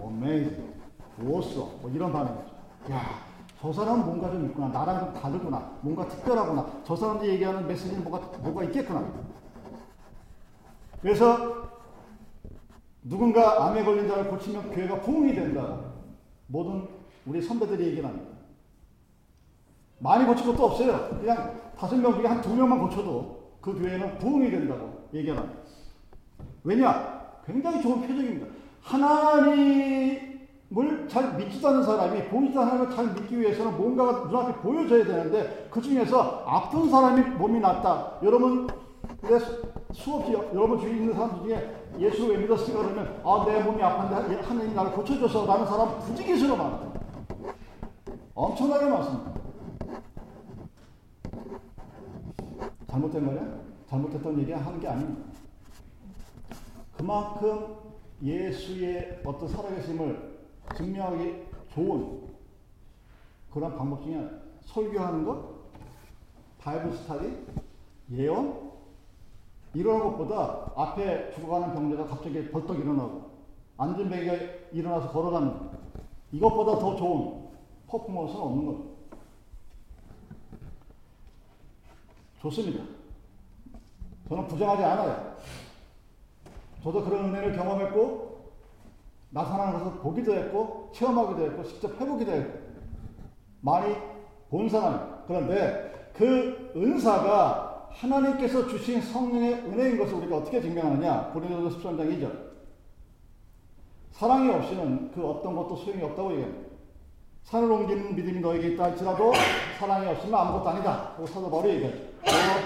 어메이징, 0.01 0.75
좋았어. 1.17 1.79
뭐 1.81 1.91
이런 1.93 2.13
반응이죠. 2.13 2.55
야, 2.91 3.01
저 3.61 3.73
사람은 3.73 4.05
뭔가 4.05 4.31
좀 4.31 4.45
있구나. 4.47 4.69
나랑 4.69 5.01
좀 5.01 5.15
다르구나. 5.15 5.79
뭔가 5.81 6.07
특별하구나. 6.09 6.67
저 6.85 6.95
사람들이 6.95 7.33
얘기하는 7.33 7.67
메시지는 7.67 8.05
뭐가, 8.05 8.39
뭐가 8.39 8.65
있겠구나. 8.65 9.05
그래서 11.01 11.67
누군가 13.03 13.67
암에 13.67 13.85
걸린 13.85 14.09
자를 14.09 14.29
고치면 14.29 14.71
교회가 14.73 15.01
부흥이 15.01 15.35
된다. 15.35 15.81
모든 16.49 16.87
우리 17.25 17.41
선배들이 17.41 17.87
얘기를 17.89 18.05
합니다. 18.05 18.31
많이 19.99 20.27
고칠 20.27 20.47
것도 20.47 20.65
없어요. 20.67 21.19
그냥 21.21 21.61
다섯 21.79 21.97
명 21.97 22.15
중에 22.15 22.27
한 22.27 22.43
두 22.43 22.55
명만 22.55 22.79
고쳐도 22.81 23.57
그 23.61 23.73
교회는 23.79 24.19
부흥이 24.19 24.51
된다고. 24.51 25.09
얘기하는 25.15 25.49
왜냐? 26.65 27.41
굉장히 27.47 27.81
좋은 27.81 28.01
표적입니다. 28.01 28.47
하나님을 28.83 30.26
잘 31.09 31.37
믿지도 31.37 31.69
않는 31.69 31.83
사람이 31.85 32.25
보이지도 32.25 32.61
하나님을 32.61 32.95
잘 32.95 33.13
믿기 33.15 33.39
위해서는 33.41 33.77
뭔가가 33.77 34.27
눈앞에 34.27 34.55
보여져야 34.61 35.05
되는데 35.05 35.69
그 35.71 35.81
중에서 35.81 36.43
아픈 36.45 36.91
사람이 36.91 37.23
몸이 37.37 37.61
낫다. 37.61 38.19
여러분 38.25 38.67
수없이 39.93 40.33
여러분 40.33 40.79
주위에 40.81 40.97
있는 40.97 41.15
사람 41.15 41.43
중에 41.43 41.87
예수를 41.99 42.37
왜 42.37 42.43
믿었을까 42.43 42.81
그러면 42.83 43.21
아 43.25 43.45
내 43.47 43.63
몸이 43.63 43.81
아픈데 43.83 44.41
하나님이 44.43 44.75
나를 44.75 44.93
고쳐줘서 44.93 45.47
라는 45.47 45.67
사람 45.67 45.99
부지기수로 46.01 46.57
많아요. 46.57 46.93
엄청나게 48.35 48.87
많습니다. 48.87 49.33
잘못된 52.89 53.25
거냐? 53.27 53.61
잘못했던 53.89 54.39
얘기 54.41 54.53
하는 54.53 54.81
게 54.81 54.89
아닙니다. 54.89 55.23
그만큼 56.97 57.77
예수의 58.23 59.21
어떤 59.25 59.49
살아계심을 59.49 60.26
증명하기 60.75 61.47
좋은 61.75 62.29
그런 63.53 63.77
방법 63.77 64.03
중에. 64.03 64.29
설교하는 64.67 65.25
것, 65.25 65.57
바이블 66.59 66.93
스타디, 66.93 67.47
예언, 68.11 68.73
이런 69.73 70.01
것보다 70.01 70.73
앞에 70.75 71.31
죽어가는 71.33 71.75
병자가 71.75 72.07
갑자기 72.07 72.51
벌떡 72.51 72.79
일어나고 72.79 73.31
앉은 73.79 74.09
베개가 74.09 74.45
일어나서 74.73 75.13
걸어가는 75.13 75.71
이것보다 76.33 76.79
더 76.79 76.97
좋은 76.97 77.47
퍼포먼스는 77.87 78.41
없는 78.41 78.67
겁니다. 78.67 78.97
좋습니다. 82.41 82.85
저는 84.29 84.49
부정하지 84.49 84.83
않아요. 84.83 85.37
저도 86.83 87.05
그런 87.05 87.27
은혜를 87.27 87.57
경험했고 87.57 88.26
나타나는 89.31 89.79
것을 89.79 89.99
보기도 90.01 90.35
했고 90.35 90.91
체험하기도 90.95 91.45
했고 91.45 91.65
직접 91.65 92.01
해보기도 92.01 92.33
했고 92.33 92.59
많이 93.61 93.95
본 94.49 94.69
사람입니다. 94.69 95.19
그런데 95.27 96.11
그 96.15 96.73
은사가 96.77 97.89
하나님께서 97.91 98.67
주신 98.69 99.01
성령의 99.01 99.55
은혜인 99.55 99.99
것을 99.99 100.15
우리가 100.15 100.39
어떻게 100.39 100.61
증명하느냐? 100.61 101.31
고린도서 101.33 101.79
13장 101.79 102.01
2절. 102.11 102.47
사랑이 104.13 104.51
없이는 104.51 105.11
그 105.13 105.27
어떤 105.27 105.57
것도 105.57 105.77
소용이 105.77 106.03
없다고 106.03 106.33
얘기합니다. 106.33 106.67
산을 107.43 107.71
옮기는 107.71 108.15
믿음이 108.15 108.41
너에게 108.41 108.69
있다 108.69 108.85
할지라도 108.85 109.33
사랑이 109.79 110.07
없으면 110.09 110.35
아무것도 110.41 110.69
아니다. 110.69 111.13
그리고 111.17 111.33
사도 111.33 111.51
바울이 111.51 111.75
얘기하죠. 111.75 111.99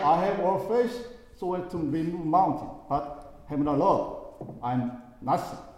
I 0.03 0.25
have 0.25 0.45
all 0.45 0.65
faith 0.65 1.11
so 1.37 1.55
as 1.57 1.69
to 1.69 1.79
remove 1.79 2.27
mountain, 2.27 2.71
but 2.89 3.05
have 3.51 3.63
not 3.63 3.79
love, 3.79 4.61
I'm 4.63 4.91
nothing. 5.23 5.70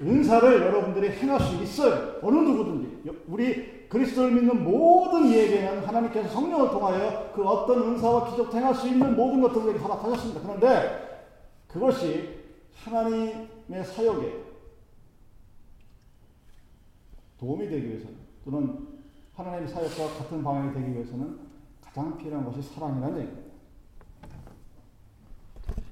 은사를 0.00 0.60
여러분들이 0.62 1.10
행할 1.10 1.40
수 1.40 1.62
있어요. 1.62 2.18
어느 2.22 2.36
누구든지. 2.36 3.10
우리 3.28 3.88
그리스도를 3.88 4.32
믿는 4.32 4.64
모든 4.64 5.26
이에게는 5.26 5.84
하나님께서 5.84 6.28
성령을 6.28 6.70
통하여 6.70 7.32
그 7.34 7.44
어떤 7.44 7.82
은사와 7.82 8.30
기적도 8.30 8.56
행할 8.56 8.74
수 8.74 8.88
있는 8.88 9.16
모든 9.16 9.40
것들을 9.40 9.62
우리에게 9.62 9.80
허락하셨습니다. 9.80 10.40
그런데 10.42 11.28
그것이 11.68 12.40
하나님의 12.84 13.84
사역에 13.84 14.44
도움이 17.38 17.68
되기 17.68 17.88
위해서는 17.88 18.16
또는 18.44 18.88
하나님의 19.34 19.68
사역과 19.68 20.18
같은 20.18 20.42
방향이 20.42 20.74
되기 20.74 20.92
위해서는 20.92 21.38
가장 21.82 22.16
필요한 22.16 22.44
것이 22.44 22.62
사랑이라는 22.62 23.18
얘기입니다. 23.18 23.49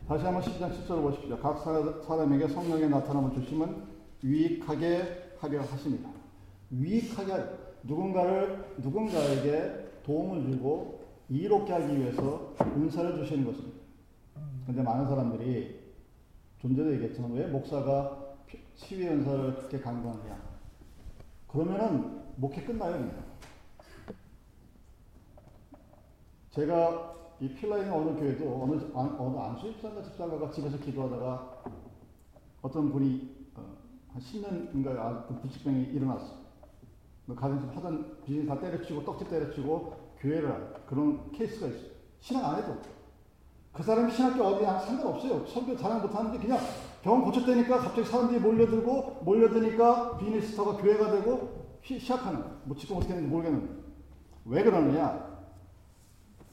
다시 0.08 0.24
한번 0.24 0.42
10장 0.42 0.72
10절을 0.72 1.02
보십시오. 1.02 1.38
각 1.38 1.58
사람에게 1.58 2.48
성령의 2.48 2.88
나타남을 2.88 3.34
주심은 3.34 3.84
유익하게 4.24 5.34
하려 5.38 5.60
하십니다. 5.60 6.08
유익하게. 6.72 7.68
누군가를 7.82 8.74
누군가에게 8.78 9.90
도움을 10.04 10.50
주고 10.50 11.06
이롭게 11.28 11.74
하기 11.74 11.98
위해서 11.98 12.54
은사를 12.58 13.16
주시는 13.18 13.44
것입니다. 13.44 13.78
그런데 14.62 14.82
많은 14.82 15.06
사람들이 15.06 15.78
좀 16.58 16.74
전에 16.74 16.92
얘기했지만 16.92 17.32
왜 17.32 17.46
목사가 17.46 18.34
치유 18.76 19.08
은사를 19.08 19.56
그렇게 19.56 19.78
강조하느냐? 19.78 20.40
그러면은 21.48 22.22
목회 22.36 22.62
끝나요. 22.62 23.10
제가 26.50 27.17
이 27.40 27.48
필라인 27.54 27.90
어느 27.90 28.18
교회도 28.18 28.62
어느 28.62 28.80
어느 28.94 29.36
안수입사가 29.36 30.02
집사가가 30.02 30.50
집에서 30.50 30.76
기도하다가 30.78 31.62
어떤 32.62 32.90
분이 32.90 33.50
어, 33.54 33.76
한 34.08 34.20
10년인가 34.20 35.26
그 35.28 35.40
부치병이 35.40 35.84
일어났어. 35.92 36.36
뭐 37.26 37.36
가정집 37.36 37.76
하던 37.76 38.22
비즈니스 38.24 38.48
다 38.48 38.58
때려치고 38.58 39.04
떡집 39.04 39.30
때려치고 39.30 39.92
교회를 40.18 40.74
그런 40.86 41.30
케이스가 41.30 41.68
있어요. 41.68 41.90
신앙 42.18 42.44
안 42.44 42.58
해도. 42.58 42.76
그 43.72 43.82
사람이 43.84 44.10
신학교 44.10 44.42
어디 44.42 44.64
상관없어요. 44.64 45.46
설교 45.46 45.76
잘안 45.76 46.02
못하는데 46.02 46.38
그냥 46.38 46.58
병원 47.02 47.22
고쳤다니까 47.22 47.78
갑자기 47.78 48.08
사람들이 48.08 48.40
몰려들고 48.40 49.20
몰려드니까 49.24 50.16
비즈니스터가 50.16 50.78
교회가 50.78 51.12
되고 51.12 51.78
시작하는 51.82 52.40
거예요. 52.40 52.60
뭐 52.64 52.76
지금 52.76 52.96
어떻게 52.96 53.12
했는지 53.12 53.32
모르겠는데. 53.32 53.72
왜 54.46 54.64
그러느냐? 54.64 55.27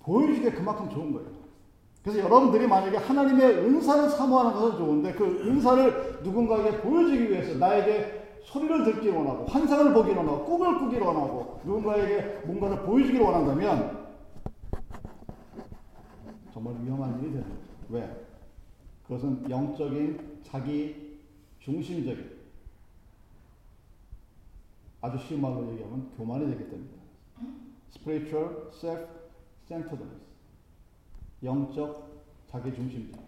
보여주기에 0.05 0.51
그만큼 0.51 0.89
좋은 0.89 1.11
거예요. 1.11 1.27
그래서 2.03 2.19
여러분들이 2.19 2.67
만약에 2.67 2.97
하나님의 2.97 3.57
은사를 3.65 4.09
사모하는 4.11 4.53
것은 4.53 4.77
좋은데 4.77 5.13
그 5.13 5.25
은사를 5.25 6.21
누군가에게 6.23 6.81
보여주기 6.81 7.31
위해서 7.31 7.57
나에게 7.57 8.39
소리를 8.43 8.83
듣기 8.83 9.09
원하고 9.09 9.45
환상을 9.45 9.91
보기 9.91 10.11
원하고 10.11 10.45
꿈을 10.45 10.77
꾸기 10.77 10.97
원하고 10.97 11.59
누군가에게 11.65 12.45
뭔가를 12.45 12.83
보여주기를 12.83 13.25
원한다면 13.25 14.05
정말 16.53 16.75
위험한 16.83 17.19
일이 17.19 17.31
되는 17.31 17.49
거죠. 17.49 17.61
왜? 17.89 18.27
그것은 19.07 19.49
영적인 19.49 20.41
자기 20.43 21.17
중심적인 21.59 22.35
아주 25.01 25.17
쉬운 25.17 25.41
말로 25.41 25.67
얘기하면 25.71 26.11
교만이 26.15 26.45
되기 26.51 26.65
때문입니다. 26.65 27.03
spiritual 27.95 28.69
self-centeredness 29.67 30.25
영적 31.43 32.09
자기 32.49 32.73
중심적 32.73 33.19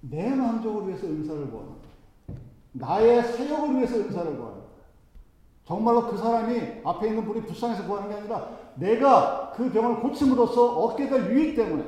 내 0.00 0.34
만족을 0.34 0.88
위해서 0.88 1.06
은사를 1.06 1.50
구하는 1.50 1.74
나의 2.72 3.22
사역을 3.22 3.76
위해서 3.76 3.96
은사를 3.96 4.36
구하는 4.36 4.60
정말로 5.64 6.10
그 6.10 6.16
사람이 6.16 6.80
앞에 6.84 7.08
있는 7.08 7.24
분이 7.24 7.46
불쌍해서 7.46 7.86
구하는 7.86 8.08
게 8.08 8.16
아니라 8.16 8.58
내가 8.74 9.52
그 9.52 9.70
병을 9.70 10.00
고침으로써 10.00 10.78
어깨가 10.80 11.30
유익 11.30 11.54
때문에 11.54 11.84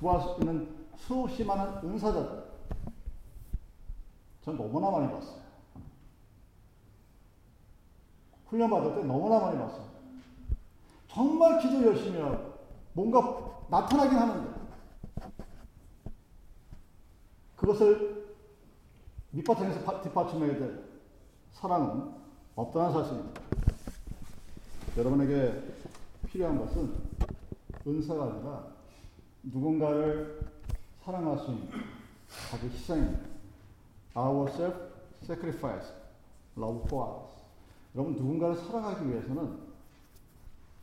구할 0.00 0.20
수 0.20 0.36
있는 0.40 0.68
수없이 0.96 1.44
많은 1.44 1.88
은사자들 1.88 2.44
전 4.42 4.56
너무나 4.56 4.90
많이 4.90 5.12
봤어요. 5.12 5.45
훈련 8.48 8.70
받을 8.70 8.94
때 8.94 9.02
너무나 9.04 9.40
많이 9.40 9.58
봤어요. 9.58 9.86
정말 11.08 11.60
기도 11.60 11.86
열심히 11.86 12.20
하고 12.20 12.54
뭔가 12.92 13.64
나타나긴 13.68 14.18
하는데 14.18 14.56
그것을 17.56 18.36
밑바탕에서 19.30 20.02
뒷받침해야 20.02 20.58
될 20.58 20.84
사랑은 21.52 22.12
없다는 22.54 22.92
사실입니다. 22.92 23.40
여러분에게 24.96 25.62
필요한 26.26 26.58
것은 26.58 26.94
은사가 27.86 28.24
아니라 28.24 28.64
누군가를 29.42 30.40
사랑할 31.02 31.38
수 31.38 31.50
있는 31.50 31.68
자기 32.50 32.66
희생입니다. 32.68 33.26
Our 34.16 34.50
self-sacrifice, 34.50 35.92
love 36.56 36.82
for 36.86 37.24
us. 37.24 37.35
여러분 37.96 38.14
누군가를 38.14 38.54
사랑하기 38.56 39.08
위해서는 39.08 39.58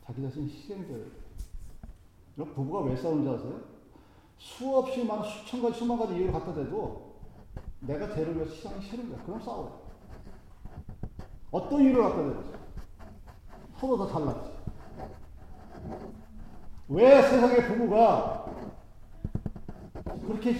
자기 0.04 0.20
자신 0.20 0.48
희생돼요. 0.48 1.06
여러분 2.36 2.54
부부가 2.56 2.80
왜 2.80 2.96
싸우는지 2.96 3.30
아세요? 3.30 3.60
수없이 4.36 5.04
많은 5.04 5.22
수천 5.22 5.62
가지, 5.62 5.78
수만 5.78 5.96
가지 5.96 6.16
이유를 6.16 6.32
갖다 6.32 6.52
대도 6.52 7.14
내가 7.80 8.12
쟤를 8.12 8.34
위해서 8.34 8.52
희생이 8.52 8.82
싫은 8.82 9.10
거야. 9.10 9.24
그럼 9.24 9.40
싸워요. 9.40 9.80
어떤 11.52 11.82
이유를 11.82 12.02
갖다 12.02 12.16
대보세요. 12.16 12.58
서로 13.78 13.96
다 13.96 14.12
달랐지. 14.12 14.50
왜 16.88 17.22
세상의 17.22 17.68
부부가 17.68 18.46
그렇게 20.26 20.54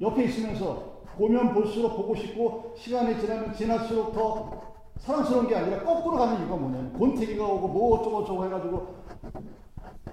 옆에 0.00 0.24
있으면서 0.24 1.02
보면 1.16 1.54
볼수록 1.54 1.96
보고 1.96 2.16
싶고 2.16 2.74
시간이 2.76 3.20
지나면 3.20 3.54
지날수록 3.54 4.12
더 4.12 4.69
사랑스러운 5.00 5.48
게 5.48 5.56
아니라 5.56 5.82
거꾸로 5.82 6.18
가는 6.18 6.38
이유가 6.40 6.56
뭐냐면 6.56 6.92
권태기가 6.98 7.44
오고 7.44 7.68
뭐 7.68 7.98
어쩌고 7.98 8.20
저쩌고 8.22 8.44
해가지고 8.44 8.94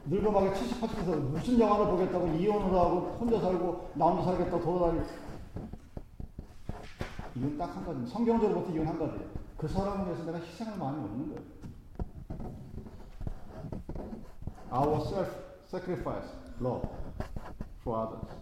늙어가게 0.05 0.53
70, 0.53 0.81
80에서 0.81 1.15
무슨 1.19 1.59
영화를 1.59 1.87
보겠다고 1.87 2.27
이혼을 2.27 2.67
하고 2.67 3.17
혼자 3.19 3.39
살고 3.39 3.91
나 3.95 4.05
혼자 4.05 4.23
살겠다고 4.23 4.63
돌아다니고 4.63 5.05
이건 7.35 7.57
딱 7.57 7.75
한 7.75 7.85
가지 7.85 8.07
성경적으로부터 8.11 8.73
이건 8.73 8.87
한 8.87 8.97
가지예요. 8.97 9.29
그 9.57 9.67
사람을 9.67 10.07
위해서 10.07 10.23
내가 10.23 10.39
희생을 10.39 10.77
많이 10.77 10.97
얻는 10.97 11.29
거예요. 11.29 11.57
Our 14.71 14.99
self-sacrifice, 15.01 16.29
love 16.61 16.89
for 17.81 18.07
others. 18.07 18.35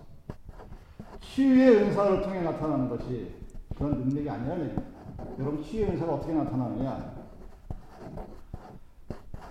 치유의 1.21 1.83
은사를 1.83 2.21
통해 2.21 2.41
나타나는 2.41 2.89
것이 2.89 3.35
그런 3.75 3.99
능력이 3.99 4.29
아니라는 4.29 4.69
얘기입니다. 4.69 4.94
여러분 5.39 5.63
치유의 5.63 5.91
은사가 5.91 6.13
어떻게 6.15 6.33
나타나느냐? 6.33 7.15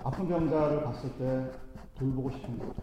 아픈 0.03 0.29
병자를 0.29 0.85
봤을 0.85 1.17
때 1.17 1.51
돌보고 1.95 2.31
싶은 2.31 2.59
거죠. 2.59 2.75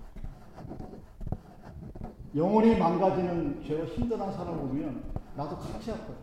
영혼이 2.35 2.77
망가지는 2.77 3.63
죄로 3.63 3.85
힘들어하는 3.85 4.37
사람을 4.37 4.59
보면 4.59 5.03
나도 5.35 5.57
같이 5.57 5.91
아파요. 5.91 6.15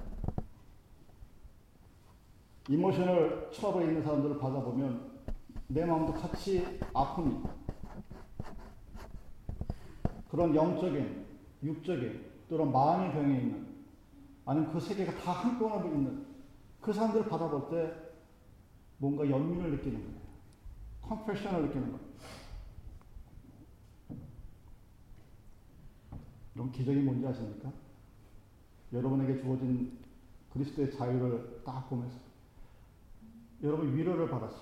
emotional 2.69 3.51
trouble에 3.53 3.87
있는 3.87 4.03
사람들을 4.03 4.39
바라보면 4.39 5.11
내 5.69 5.85
마음도 5.85 6.13
같이 6.13 6.81
아픕니다. 6.93 7.51
그런 10.31 10.55
영적인, 10.55 11.27
육적인, 11.63 12.25
또는 12.49 12.73
마음의 12.73 13.13
병에 13.13 13.39
있는, 13.39 13.67
아니면 14.45 14.73
그 14.73 14.81
세 14.81 14.90
개가 14.90 15.13
다 15.23 15.33
한꺼번에 15.33 15.89
있는 15.89 16.28
그 16.89 16.95
사람들을 16.95 17.29
바라볼 17.29 17.69
때 17.69 17.95
뭔가 18.97 19.29
연민을 19.29 19.73
느끼는 19.73 20.03
거예요. 20.03 20.21
compassion을 21.03 21.67
느끼는 21.67 21.93
거예요. 21.93 22.09
여러분 26.57 26.73
기적이 26.73 27.01
뭔지 27.01 27.27
아십니까? 27.27 27.71
여러분에게 28.91 29.43
주어진 29.43 29.99
그리스도의 30.51 30.91
자유를 30.97 31.61
딱 31.63 31.91
보면서 31.91 32.17
여러분 33.63 33.95
위로를 33.95 34.31
받았죠. 34.31 34.57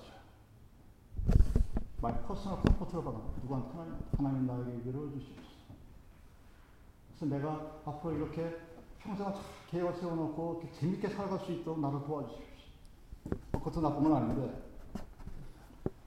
My 2.03 2.21
personal 2.25 2.61
comfort를 2.61 3.05
받아. 3.05 3.19
누구한테 3.41 3.71
하나님, 3.71 3.95
하나님 4.17 4.47
나에게 4.49 4.89
위로를 4.89 5.12
주시옵소서. 5.12 5.75
그래서 7.07 7.27
내가 7.27 7.83
앞으로 7.85 8.17
이렇게 8.17 8.66
평생을 9.07 9.33
계획을 9.69 9.95
세워놓고 9.95 10.62
재밌게 10.73 11.09
살아갈 11.09 11.38
수 11.40 11.53
있도록 11.53 11.81
나를 11.81 12.03
도와주십시오. 12.05 12.47
뭐 13.53 13.62
그것도 13.62 13.81
나쁜 13.81 14.03
건 14.05 14.14
아닌데 14.14 14.66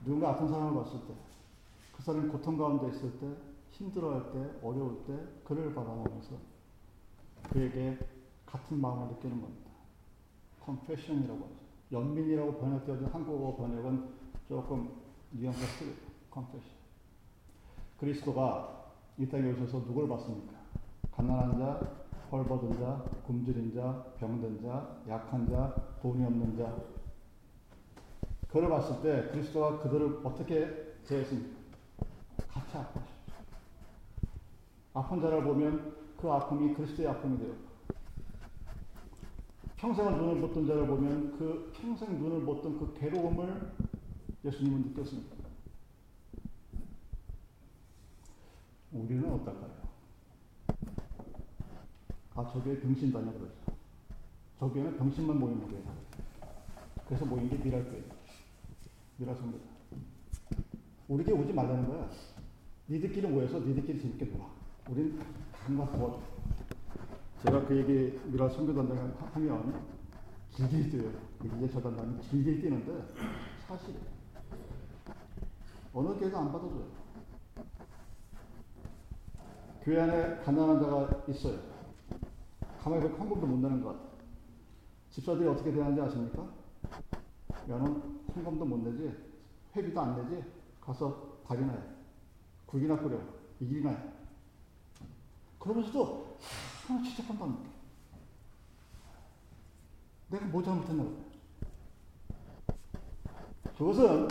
누군가 0.04 0.30
아픈 0.30 0.48
사람을 0.48 0.82
봤을 0.82 0.98
때, 1.06 1.14
그 1.92 2.02
사람이 2.02 2.28
고통 2.28 2.56
가운데 2.56 2.88
있을 2.88 3.18
때, 3.18 3.26
힘들어할 3.70 4.32
때, 4.32 4.58
어려울 4.62 5.04
때, 5.06 5.18
그를 5.44 5.74
바라보면서 5.74 6.36
그에게 7.50 7.98
같은 8.46 8.80
마음을 8.80 9.08
느끼는 9.08 9.40
겁니다. 9.40 9.70
컴패션이라고 10.64 11.38
하죠. 11.38 11.60
연민이라고 11.92 12.54
번역되어진 12.54 13.06
한국어 13.06 13.56
번역은 13.56 14.08
조금 14.48 14.90
뉘앙스가 15.32 15.66
틀려요. 15.78 15.96
컴패션. 16.30 16.70
그리스도가 17.98 18.86
이 19.18 19.28
땅에 19.28 19.50
오셔서 19.52 19.84
누굴 19.84 20.08
봤습니까? 20.08 20.54
가난한 21.12 21.58
자, 21.58 21.99
벌받은 22.30 22.78
자, 22.78 23.04
굶주린 23.26 23.74
자, 23.74 24.04
병든 24.18 24.62
자, 24.62 25.02
약한 25.08 25.48
자, 25.50 25.74
돈이 26.00 26.24
없는 26.24 26.56
자, 26.56 26.76
그를 28.48 28.68
봤을 28.68 29.02
때 29.02 29.30
그리스도가 29.32 29.78
그들을 29.80 30.20
어떻게 30.24 30.94
대했습니까? 31.06 31.58
같이 32.48 32.76
아파하셨죠. 32.76 33.20
아픈 34.94 35.20
자를 35.20 35.42
보면 35.42 35.96
그 36.20 36.30
아픔이 36.30 36.74
그리스도의 36.74 37.08
아픔이 37.08 37.38
되었고 37.38 37.70
평생을 39.76 40.12
눈을 40.18 40.34
못 40.36 40.52
뜬 40.52 40.66
자를 40.66 40.86
보면 40.86 41.38
그 41.38 41.72
평생 41.74 42.18
눈을 42.18 42.40
못 42.40 42.60
뜬 42.62 42.78
그 42.78 42.94
괴로움을 42.98 43.72
예수님은 44.44 44.82
느꼈습니다. 44.88 45.36
우리는 48.92 49.32
어떨까요? 49.32 49.79
아, 52.40 52.50
저기에 52.54 52.80
병신다냐 52.80 53.32
그러죠. 53.32 53.52
저기에는 54.58 54.96
병신만 54.96 55.38
모이는 55.38 55.68
거예요. 55.68 55.84
그래서 57.06 57.26
모인 57.26 57.50
게 57.50 57.56
미랄 57.58 57.84
교회예요. 57.84 58.04
일하십니다. 59.18 59.58
우리에게 61.08 61.32
오지 61.32 61.52
말라는 61.52 61.86
거야. 61.86 62.08
니들끼리 62.88 63.28
모여서 63.28 63.58
니들끼리 63.58 64.00
재밌게 64.00 64.24
놀아. 64.24 64.46
우린 64.88 65.20
한가 65.52 65.84
도와줘. 65.92 66.22
제가 67.42 67.66
그 67.66 67.76
얘기 67.76 68.18
미라 68.28 68.48
선교단장 68.48 69.14
하면 69.34 69.84
길게 70.52 70.88
뛰어요. 70.88 71.12
이제 71.44 71.68
저 71.70 71.82
단장이 71.82 72.20
길게 72.22 72.62
뛰는데 72.62 73.04
사실이에요. 73.68 74.00
어느 75.92 76.18
교회도 76.18 76.38
안 76.38 76.50
받아줘요. 76.50 76.86
교회 79.82 80.00
안에 80.00 80.36
가난한 80.42 80.80
자가 80.80 81.24
있어요. 81.28 81.69
가만히 82.82 83.02
보면 83.02 83.18
헌금도 83.20 83.46
못 83.46 83.58
내는 83.58 83.82
것 83.82 83.90
같아요. 83.90 84.10
집사들이 85.10 85.48
어떻게 85.48 85.70
대하는지 85.70 86.00
아십니까? 86.00 86.48
야는 87.68 87.84
헌금도 88.34 88.64
못 88.64 88.78
내지, 88.78 89.14
회비도 89.76 90.00
안 90.00 90.16
내지, 90.16 90.42
가서 90.80 91.40
밥이나 91.44 91.72
해. 91.72 91.78
국이나 92.66 92.98
끓여. 92.98 93.20
이길이나 93.60 93.90
해. 93.90 93.96
그러면서도 95.58 96.38
하나 96.86 97.02
취직한다는 97.02 97.54
거 97.54 97.62
내가 100.30 100.46
뭐 100.46 100.62
잘못했나 100.62 101.02
보다. 101.02 101.20
그것은 103.76 104.28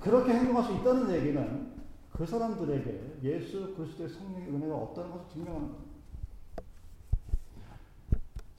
그렇게 0.00 0.32
행동할 0.32 0.64
수 0.64 0.72
있다는 0.72 1.14
얘기는 1.14 1.72
그 2.12 2.26
사람들에게 2.26 3.20
예수 3.22 3.74
그리스도의 3.74 4.08
성령의 4.08 4.48
은혜가 4.48 4.74
없다는 4.74 5.12
것을 5.12 5.28
증명하는 5.28 5.68
겁니다. 5.68 5.91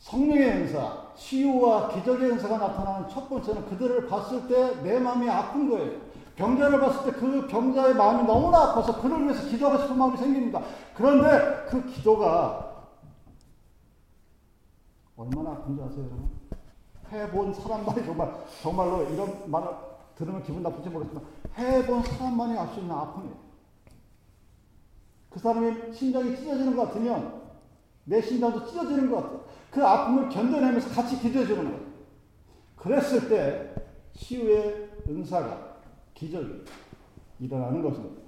성령의 0.04 0.50
은사, 0.50 1.14
치유와 1.16 1.88
기적의 1.94 2.32
은사가 2.32 2.58
나타나는 2.58 3.08
첫 3.08 3.30
번째는 3.30 3.66
그들을 3.70 4.08
봤을 4.08 4.48
때 4.50 4.82
내 4.84 5.00
마음이 5.00 5.30
아픈 5.30 5.70
거예요. 5.70 6.02
병자를 6.36 6.80
봤을 6.80 7.06
때 7.12 7.20
그 7.20 7.48
병자의 7.48 7.96
마음이 7.96 8.24
너무나 8.28 8.72
아파서 8.72 9.02
그를 9.02 9.24
위해서 9.24 9.48
기도하고 9.48 9.82
싶은 9.82 9.98
마음이 9.98 10.18
생깁니다. 10.18 10.62
그런데 10.94 11.70
그 11.70 11.86
기도가 11.86 12.84
얼마나 15.16 15.52
아픈지 15.52 15.82
아세요, 15.84 16.06
여러분? 16.06 16.32
해본 17.12 17.54
사람만이 17.54 18.06
정말, 18.06 18.34
정말로 18.62 19.04
이런 19.04 19.50
말을 19.50 19.70
들으면 20.16 20.44
기분 20.44 20.64
나쁠지 20.64 20.90
모르겠지만, 20.90 21.24
해본 21.58 22.04
사람만이 22.04 22.58
알 22.58 22.68
수 22.74 22.80
있는 22.82 22.94
아픔이에요. 22.94 23.36
그 25.30 25.40
사람의 25.40 25.94
심장이 25.94 26.36
찢어지는 26.36 26.76
것 26.76 26.88
같으면, 26.88 27.43
내 28.06 28.22
심장도 28.22 28.66
찢어지는 28.66 29.10
것 29.10 29.18
같아요. 29.18 29.46
그 29.72 29.86
아픔을 29.86 30.30
견뎌내면서 30.30 30.90
같이 30.90 31.20
기도해 31.20 31.46
주는 31.46 31.64
거예요. 31.64 31.94
그랬을 32.76 33.30
때 33.30 33.74
치유의 34.14 34.90
은사가 35.08 35.78
기적이 36.14 36.64
일어나는 37.40 37.82
것입니다. 37.82 38.22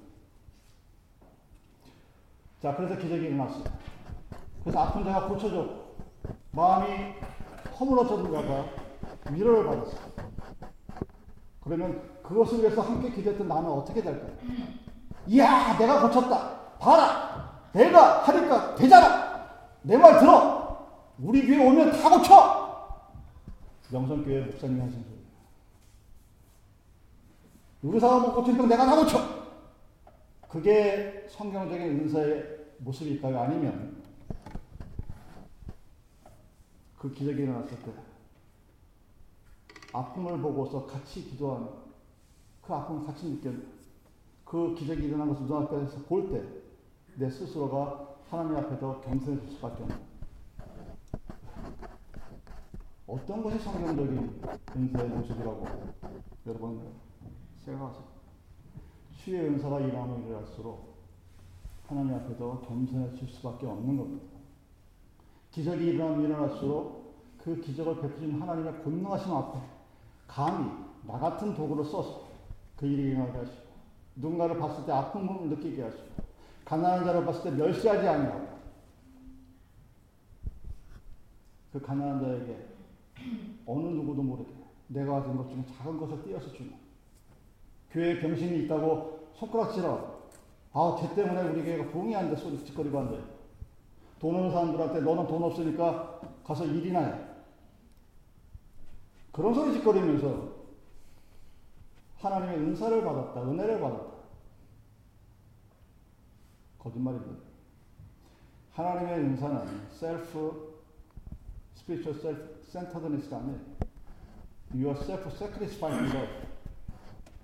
자, 2.62 2.76
그래서 2.76 2.96
기적이 2.98 3.28
일어났어요. 3.28 3.64
그래서 4.64 4.80
아픈 4.80 5.04
자가 5.04 5.28
고쳐졌고 5.28 5.98
마음이 6.52 7.14
허물어졌던 7.80 8.32
자가 8.32 8.66
위로를 9.32 9.66
받았어요. 9.66 10.16
그러면 11.62 12.02
그것을 12.24 12.60
위해서 12.60 12.82
함께 12.82 13.12
기도했던 13.12 13.48
나는 13.48 13.70
어떻게 13.70 14.02
될까요? 14.02 14.32
이야, 15.28 15.78
내가 15.78 16.02
고쳤다. 16.02 16.78
봐라. 16.80 17.70
내가 17.74 18.20
하니까 18.24 18.76
되잖아. 18.76 19.25
내 19.86 19.98
말 19.98 20.20
들어. 20.20 21.14
우리 21.20 21.46
교회 21.46 21.66
오면 21.66 21.92
다 21.92 22.10
고쳐! 22.10 22.66
영성교회 23.94 24.46
목사님이 24.46 24.82
하신 24.82 25.04
소리. 25.04 25.16
의사가 27.84 28.20
못 28.20 28.34
고치는 28.34 28.68
내가 28.68 28.86
다 28.86 28.96
고쳐! 28.96 29.20
그게 30.50 31.28
성경적인 31.30 31.82
은사의 32.00 32.66
모습일까요? 32.80 33.40
아니면 33.40 34.04
그 36.98 37.14
기적이 37.14 37.44
일어났을 37.44 37.78
때 37.84 37.92
아픔을 39.94 40.40
보고서 40.42 40.86
같이 40.88 41.24
기도하는 41.30 41.68
그 42.62 42.74
아픔을 42.74 43.06
같이 43.06 43.28
느끼는 43.28 43.68
그 44.44 44.74
기적이 44.76 45.04
일어난 45.06 45.30
것을 45.30 45.44
눈앞에서 45.46 46.00
볼 46.08 46.30
때 46.32 46.66
내 47.18 47.30
스스로가 47.30 48.05
하나님 48.30 48.58
앞에 48.58 48.80
더 48.80 49.02
겸손해질 49.02 49.52
수밖에 49.52 49.84
없는 49.84 49.98
어떤 53.08 53.44
것이 53.44 53.60
성경적인 53.60 54.42
은사의 54.76 55.10
모습이라고 55.10 55.68
여러분 56.48 56.82
생각하세요? 57.64 58.04
주의 59.24 59.42
은사가 59.42 59.80
일어나면 59.80 60.28
일어날수록 60.28 60.96
하나님 61.88 62.16
앞에도 62.16 62.62
겸손해질 62.62 63.28
수밖에 63.30 63.68
없는 63.68 63.96
겁니다. 63.96 64.26
기적이 65.52 65.86
일어나면 65.86 66.26
일어날수록 66.26 67.14
그 67.38 67.62
기적을 67.62 68.02
베푸신 68.02 68.42
하나님의 68.42 68.84
권능하심 68.84 69.34
앞에 69.34 69.60
감히 70.28 70.72
나 71.04 71.20
같은 71.20 71.54
도구를 71.54 71.86
써서 71.86 72.28
그 72.76 72.88
일이 72.88 73.12
일어나게 73.12 73.38
하시고 73.38 73.66
누군가를 74.16 74.58
봤을 74.58 74.84
때 74.86 74.92
아픔을 74.92 75.50
느끼게 75.50 75.84
하시고 75.84 76.25
가난한 76.66 77.06
자를 77.06 77.26
봤을 77.26 77.44
때 77.44 77.52
멸시하지 77.52 78.08
아니하고 78.08 78.48
그 81.72 81.82
가난한 81.82 82.20
자에게 82.22 82.68
어느 83.66 83.88
누구도 83.88 84.22
모르게 84.22 84.52
내가 84.88 85.20
가진 85.20 85.38
것 85.38 85.50
중에 85.50 85.64
작은 85.78 85.98
것을 85.98 86.24
띄어서 86.24 86.52
주는 86.52 86.74
교회에 87.92 88.20
병신이 88.20 88.66
있다고 88.66 89.30
손가락질하고 89.36 90.16
아, 90.78 90.98
쟤 91.00 91.16
때문에 91.16 91.42
우리 91.50 91.64
교회가 91.64 91.90
부흥이 91.90 92.14
안 92.14 92.30
돼, 92.30 92.36
소리 92.36 92.62
짓거리고 92.66 93.00
안 93.00 93.10
돼. 93.10 93.24
돈 94.20 94.36
없는 94.36 94.52
사람들한테 94.52 95.00
너는 95.00 95.26
돈 95.26 95.44
없으니까 95.44 96.20
가서 96.44 96.66
일이나 96.66 97.00
해. 97.00 97.26
그런 99.32 99.54
소리 99.54 99.72
짓거리면서 99.72 100.50
하나님의 102.18 102.58
은사를 102.58 103.06
받았다, 103.06 103.42
은혜를 103.42 103.80
받았다. 103.80 104.05
거짓말입니다. 106.86 107.44
하나님의 108.74 109.20
은사는 109.20 109.88
셀프, 109.90 110.76
spiritual 111.76 112.20
self-centeredness가 112.22 113.38
아니에요. 113.38 113.60
You 114.72 114.90
are 114.90 115.00
self-sacrificing 115.00 116.16
love 116.16 116.30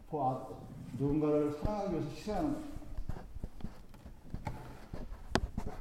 for 0.08 0.36
others. 0.36 0.62
누군가를 1.00 1.54
사랑하기 1.54 1.94
위해서 1.94 2.10
희생하는. 2.12 2.72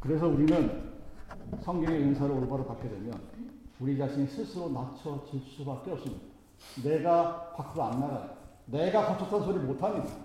그래서 0.01 0.27
우리는 0.27 0.91
성경의 1.61 2.03
은사를 2.03 2.35
올바로 2.35 2.65
받게 2.65 2.89
되면 2.89 3.21
우리 3.79 3.99
자신이 3.99 4.27
스스로 4.27 4.71
낮춰질 4.71 5.41
수밖에 5.41 5.91
없습니다. 5.91 6.25
내가 6.83 7.53
밖으로 7.53 7.83
안 7.85 8.01
나가요. 8.01 8.31
내가 8.67 9.07
거쳤다는 9.07 9.45
소리 9.45 9.59
못합니다. 9.59 10.17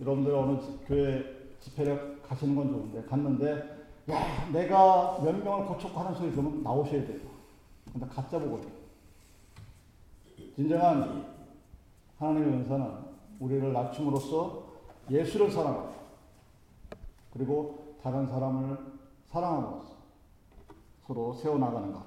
여러분들 0.00 0.34
어느 0.34 0.58
교회 0.86 1.39
집회를 1.60 2.20
가시는 2.22 2.56
건 2.56 2.68
좋은데 2.68 3.02
갔는데 3.04 3.80
야 4.10 4.50
내가 4.52 5.20
몇 5.22 5.32
명을 5.32 5.66
거쳤고 5.66 6.00
하는 6.00 6.14
소리 6.14 6.30
들으면 6.30 6.62
나오셔야 6.62 7.06
돼요. 7.06 7.20
근데 7.92 8.06
가짜 8.06 8.38
보고요. 8.38 8.62
진정한 10.54 11.26
하나님의 12.18 12.48
은사는 12.48 12.90
우리를 13.40 13.72
낮춤으로써 13.72 14.64
예수를 15.10 15.50
사랑하고 15.50 15.94
그리고 17.32 17.96
다른 18.02 18.26
사람을 18.26 18.76
사랑함으로써 19.28 19.90
서로 21.06 21.32
세워나가는 21.34 21.92
것. 21.92 22.02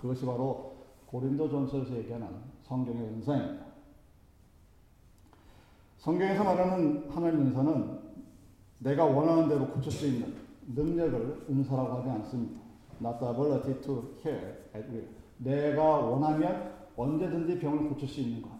그것이 0.00 0.24
바로 0.26 0.74
고린도전서에서 1.06 1.96
얘기하는 1.96 2.28
성경의 2.62 3.02
은사입니다. 3.02 3.64
성경에서 5.98 6.44
말하는 6.44 7.10
하나님 7.10 7.46
은사는 7.46 8.03
내가 8.78 9.04
원하는 9.04 9.48
대로 9.48 9.66
고칠 9.68 9.90
수 9.92 10.06
있는 10.06 10.34
능력을 10.74 11.46
은사라고 11.48 11.94
하지 11.98 12.10
않습니다. 12.10 12.60
Not 13.00 13.18
the 13.18 13.32
ability 13.32 13.80
to 13.82 14.14
heal 14.24 14.56
at 14.74 14.88
will. 14.88 15.08
내가 15.38 15.82
원하면 15.82 16.72
언제든지 16.96 17.58
병을 17.58 17.88
고칠 17.88 18.08
수 18.08 18.20
있는 18.20 18.42
것. 18.42 18.50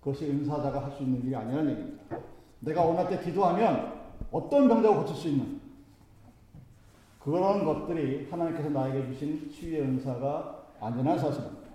그것이 0.00 0.30
은사자가 0.30 0.84
할 0.84 0.92
수 0.92 1.02
있는 1.02 1.22
일이 1.22 1.34
아니라는 1.34 1.70
얘기입니다. 1.72 2.18
내가 2.60 2.84
원할 2.84 3.08
때 3.08 3.20
기도하면 3.20 3.92
어떤 4.30 4.68
병자가 4.68 5.00
고칠 5.00 5.16
수 5.16 5.28
있는 5.28 5.60
그런 7.20 7.64
것들이 7.64 8.28
하나님께서 8.30 8.70
나에게 8.70 9.06
주신 9.08 9.50
치유의 9.50 9.82
은사가 9.82 10.66
아니라는 10.80 11.18
사실입니다. 11.18 11.66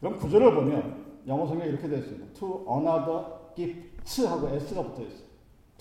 그럼 0.00 0.18
구절을 0.18 0.54
보면 0.54 1.02
영어 1.28 1.46
성경에 1.46 1.70
이렇게 1.70 1.88
되어 1.88 1.98
있습니다. 1.98 2.32
To 2.34 2.66
another 2.68 3.24
gifts 3.54 4.26
하고 4.26 4.48
s가 4.48 4.82
붙어 4.82 5.02
있어요. 5.02 5.21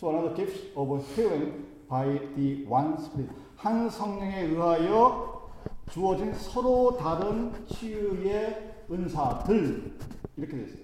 To 0.02 0.10
another 0.10 0.34
gifts 0.36 0.60
of 0.76 1.06
healing 1.14 1.64
by 1.88 2.18
the 2.36 2.66
one 2.66 2.98
spirit. 2.98 3.30
한 3.56 3.88
성령에 3.88 4.46
의하여 4.46 5.48
주어진 5.92 6.34
서로 6.34 6.98
다른 6.98 7.54
치유의 7.68 8.86
은사들 8.90 10.00
이렇게 10.38 10.58
되어 10.58 10.66
있어요. 10.66 10.84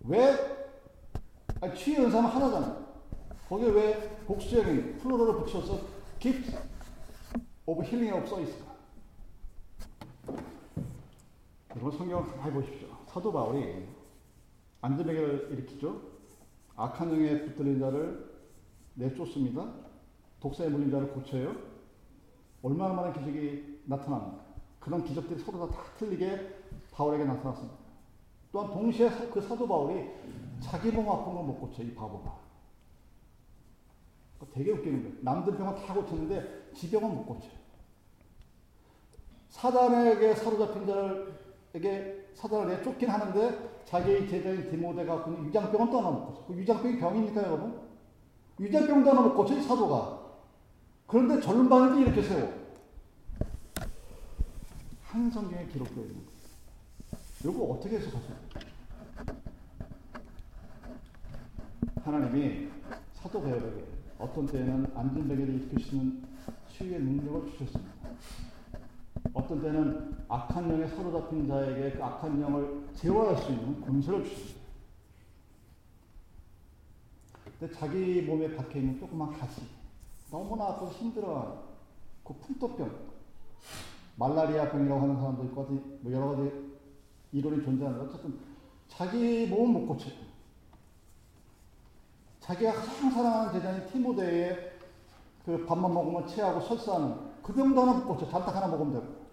왜? 0.00 0.36
아니, 1.60 1.78
치유의 1.78 2.06
은사는 2.06 2.28
하나잖아요. 2.28 2.84
거기에 3.48 3.68
왜 3.68 4.16
복수형인 4.26 4.98
플로러를 4.98 5.44
붙여서 5.44 5.80
gift 6.18 6.56
of 7.66 7.84
healing이라고 7.84 8.26
써 8.26 8.40
있을까? 8.40 8.74
여러분 11.70 11.96
성경을 11.96 12.32
가만히 12.32 12.52
보십시오. 12.52 12.88
사도 13.06 13.32
바울이 13.32 13.86
안전병을 14.80 15.50
일으키죠. 15.52 16.13
악한 16.76 17.12
영에 17.12 17.44
붙들린 17.44 17.78
자를 17.78 18.32
내쫓습니다. 18.94 19.72
독사에 20.40 20.68
물린 20.68 20.90
자를 20.90 21.08
고쳐요. 21.12 21.54
얼마나 22.62 22.94
많은 22.94 23.12
기적이 23.12 23.82
나타납니까? 23.86 24.44
그런 24.80 25.04
기적들이 25.04 25.40
서로 25.40 25.66
다, 25.66 25.76
다 25.76 25.82
틀리게 25.98 26.62
바울에게 26.92 27.24
나타났습니다. 27.24 27.76
또한 28.52 28.70
동시에 28.72 29.08
그 29.32 29.40
사도 29.40 29.66
바울이 29.66 30.10
자기 30.60 30.90
몸 30.90 31.08
아픈 31.10 31.34
걸못 31.34 31.60
고쳐, 31.60 31.82
이 31.82 31.94
바보가. 31.94 32.44
되게 34.52 34.70
웃기는 34.72 35.02
거예요. 35.02 35.16
남들 35.22 35.56
병은 35.56 35.74
다 35.74 35.94
고쳤는데 35.94 36.70
지 36.74 36.90
병은 36.90 37.14
못 37.14 37.24
고쳐요. 37.24 37.52
사단에게 39.48 40.34
사로잡힌 40.34 40.86
자 40.86 41.26
에게 41.74 42.28
사단을 42.34 42.68
내쫓긴 42.68 43.10
하는데 43.10 43.82
자기의 43.84 44.28
제자인 44.28 44.70
디모데가 44.70 45.16
갖고 45.16 45.32
위장병은 45.42 45.90
고쳐. 45.90 46.44
그 46.46 46.56
위장병이 46.56 46.98
병입니까 46.98 47.42
여러분? 47.42 47.80
못 49.22 49.34
고쳐 49.34 49.58
이 49.58 49.62
사도가. 49.62 50.22
그런데 51.08 51.40
전반을 51.40 52.00
이렇게 52.02 52.22
세워. 52.22 52.52
한 55.02 55.30
성경에 55.30 55.66
기록되어 55.66 56.04
있는 56.04 56.14
거예요. 56.24 57.56
이거 57.56 57.74
어떻게 57.74 57.96
해석하세요? 57.96 58.36
하나님이 62.04 62.68
사도 63.14 63.42
베드로에게 63.42 63.84
어떤 64.18 64.46
때는 64.46 64.86
안전베개를 64.94 65.54
일으키시는 65.54 66.22
치유의 66.70 67.00
능력을 67.00 67.50
주셨습니다. 67.50 67.92
어떤 69.34 69.60
때는 69.60 70.16
악한 70.28 70.70
영에 70.70 70.86
사로잡힌 70.86 71.48
자에게 71.48 71.96
그 71.96 72.04
악한 72.04 72.40
영을 72.40 72.86
제어할 72.94 73.36
수 73.36 73.50
있는 73.50 73.80
권세를 73.80 74.24
주셨습니다. 74.24 74.60
근데 77.58 77.74
자기 77.74 78.22
몸에 78.22 78.54
박혀 78.56 78.78
있는 78.78 78.98
조그만 78.98 79.36
가시, 79.36 79.62
너무나 80.30 80.66
아프고 80.66 80.90
힘들어하는 80.92 81.58
그 82.22 82.32
풍토병, 82.34 82.90
말라리아 84.16 84.70
병이라고 84.70 85.00
하는 85.00 85.16
사람도 85.16 85.44
있고, 85.44 85.64
뭐 86.00 86.12
여러 86.12 86.28
가지 86.30 86.52
이론이 87.32 87.64
존재하는데, 87.64 88.06
어쨌든 88.06 88.38
자기 88.88 89.46
몸은 89.46 89.72
못 89.72 89.86
고쳐요. 89.86 90.14
자기가 92.38 92.72
가장 92.72 93.10
사랑하는 93.10 93.52
제자인 93.52 93.86
티모데의 93.88 94.72
그 95.44 95.64
밥만 95.66 95.92
먹으면 95.92 96.26
체하고 96.28 96.60
설사하는 96.60 97.34
그 97.42 97.52
병도 97.52 97.80
하나 97.80 97.94
못 97.94 98.06
고쳐. 98.06 98.30
잔뜩 98.30 98.54
하나 98.54 98.68
먹으면 98.68 98.92
되고. 98.94 99.23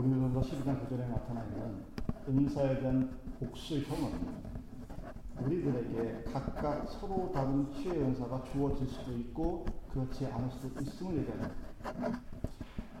고린도전서 0.00 0.40
12장 0.40 0.88
9절에 0.88 1.10
나타나 1.10 1.44
있는 1.44 1.84
은사에 2.26 2.80
대한 2.80 3.20
복수형은 3.38 4.34
우리들에게 5.42 6.24
각각 6.32 6.88
서로 6.88 7.30
다른 7.34 7.70
치유의 7.74 8.00
은사가 8.04 8.44
주어질 8.44 8.88
수도 8.88 9.12
있고 9.12 9.66
그렇지 9.92 10.24
않을 10.24 10.50
수도 10.52 10.80
있음을 10.80 11.18
얘기합니다. 11.18 11.50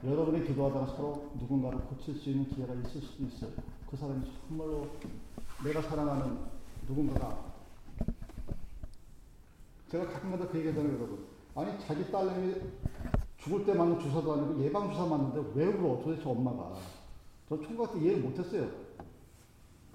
여러분이 0.04 0.46
기도하다가 0.46 0.86
서로 0.88 1.32
누군가를 1.38 1.78
고칠 1.80 2.14
수 2.16 2.28
있는 2.28 2.46
기회가 2.50 2.74
있을 2.74 3.00
수도 3.00 3.24
있어요. 3.24 3.50
그 3.90 3.96
사람이 3.96 4.20
정말로 4.46 4.86
내가 5.64 5.80
사랑하는 5.80 6.36
누군가가 6.86 7.50
제가 9.90 10.06
가끔가다 10.06 10.48
그 10.48 10.58
얘기하잖아요, 10.58 10.96
여러분. 10.96 11.26
아니 11.54 11.80
자기 11.80 12.10
딸내미 12.12 12.56
죽을 13.40 13.64
때 13.64 13.72
맞는 13.72 13.98
주사도 13.98 14.34
아니고 14.34 14.62
예방 14.62 14.90
주사 14.90 15.06
맞는데 15.06 15.52
왜 15.54 15.66
울어? 15.66 16.02
도대체 16.02 16.28
엄마가. 16.28 16.74
저 17.48 17.60
총각 17.60 17.94
때 17.94 18.00
이해를 18.00 18.20
못했어요. 18.22 18.68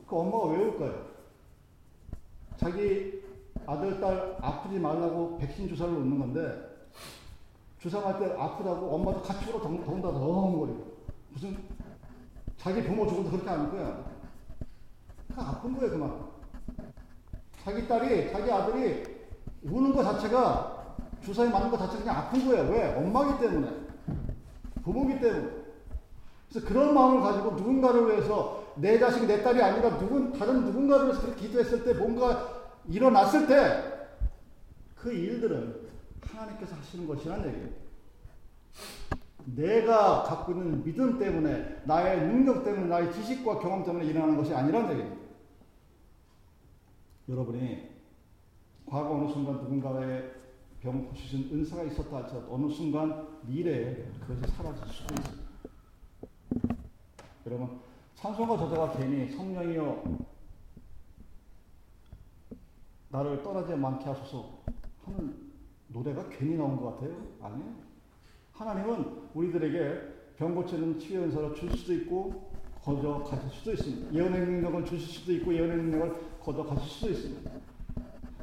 그 0.07 0.15
엄마가 0.15 0.45
왜 0.47 0.65
울까요? 0.65 1.05
자기 2.57 3.23
아들, 3.67 3.99
딸 3.99 4.37
아프지 4.41 4.79
말라고 4.79 5.37
백신 5.37 5.67
주사를 5.67 5.93
놓는 5.93 6.19
건데 6.19 6.87
주사 7.79 7.99
맞을 8.01 8.29
때 8.29 8.35
아프다고 8.35 8.87
엄마도 8.95 9.21
같이 9.21 9.49
울어 9.49 9.61
더군다나 9.61 10.19
덩거리고 10.19 10.95
무슨 11.31 11.57
자기 12.57 12.83
부모 12.83 13.07
죽어도 13.07 13.29
그렇게 13.29 13.49
안할 13.49 13.71
거야. 13.71 14.05
그 15.35 15.41
아픈 15.41 15.75
거예요, 15.77 15.91
그만. 15.91 16.29
자기 17.63 17.87
딸이, 17.87 18.31
자기 18.31 18.51
아들이 18.51 19.03
우는 19.63 19.93
것 19.93 20.03
자체가 20.03 20.74
주사에 21.25 21.49
맞는 21.49 21.71
것 21.71 21.77
자체가 21.77 22.03
그냥 22.03 22.17
아픈 22.17 22.47
거예요. 22.47 22.71
왜? 22.71 22.95
엄마기 22.95 23.39
때문에. 23.41 23.67
부모기 24.83 25.19
때문에. 25.19 25.49
그래서 26.49 26.67
그런 26.67 26.93
마음을 26.93 27.21
가지고 27.21 27.51
누군가를 27.51 28.07
위해서 28.07 28.63
내 28.75 28.99
자식이 28.99 29.25
내 29.25 29.41
딸이 29.41 29.61
아니라 29.61 29.97
누군, 29.97 30.31
다른 30.31 30.63
누군가를 30.65 31.05
위해서 31.07 31.21
그렇게 31.21 31.47
기도했을 31.47 31.83
때 31.83 31.93
뭔가 31.93 32.63
일어났을 32.87 33.47
때 33.47 33.95
그 35.05 35.13
일들은 35.13 35.87
하나님께서 36.19 36.75
하시는 36.75 37.05
것이란 37.05 37.45
얘기예요. 37.45 37.69
내가 39.45 40.23
갖고 40.23 40.53
있는 40.53 40.83
믿음 40.83 41.19
때문에, 41.19 41.83
나의 41.85 42.21
능력 42.21 42.63
때문에, 42.63 42.87
나의 42.87 43.13
지식과 43.13 43.59
경험 43.59 43.85
때문에 43.85 44.03
일어나는 44.03 44.35
것이 44.35 44.51
아니란 44.51 44.89
얘기입니다. 44.89 45.21
여러분이 47.29 47.87
과거 48.87 49.13
어느 49.13 49.31
순간 49.31 49.57
누군가의 49.57 50.31
병 50.85 51.03
고치신 51.07 51.49
은사가 51.51 51.81
있었다 51.85 52.17
할지라도 52.17 52.53
어느 52.53 52.71
순간 52.71 53.27
미래에 53.41 54.05
그것이 54.19 54.53
사라질 54.53 54.85
수도 54.85 55.15
있습니다. 55.15 55.49
여러분 57.47 57.79
찬송가 58.13 58.55
저자가 58.55 58.95
괜히 58.95 59.27
성령이여 59.35 60.03
나를 63.09 63.41
떠나지 63.41 63.73
않게 63.73 64.05
하소서 64.05 64.59
하는 65.05 65.51
노래가 65.87 66.29
괜히 66.29 66.55
나온 66.55 66.77
것 66.77 66.91
같아요? 66.91 67.15
아니에요. 67.41 67.75
하나님은 68.51 69.29
우리들에게 69.33 70.35
병 70.37 70.53
고치는 70.53 70.99
치유 70.99 71.23
은사를 71.23 71.55
줄 71.55 71.75
수도 71.75 71.93
있고 71.93 72.51
거저 72.83 73.23
가실 73.23 73.49
수도 73.49 73.71
있습니다. 73.73 74.13
예언의 74.13 74.39
능력을 74.39 74.85
주실 74.85 74.99
수도 74.99 75.31
있고 75.33 75.51
예언의 75.51 75.77
능력을 75.77 76.39
거저 76.41 76.63
가실 76.63 76.87
수도 76.87 77.09
있습니다. 77.11 77.74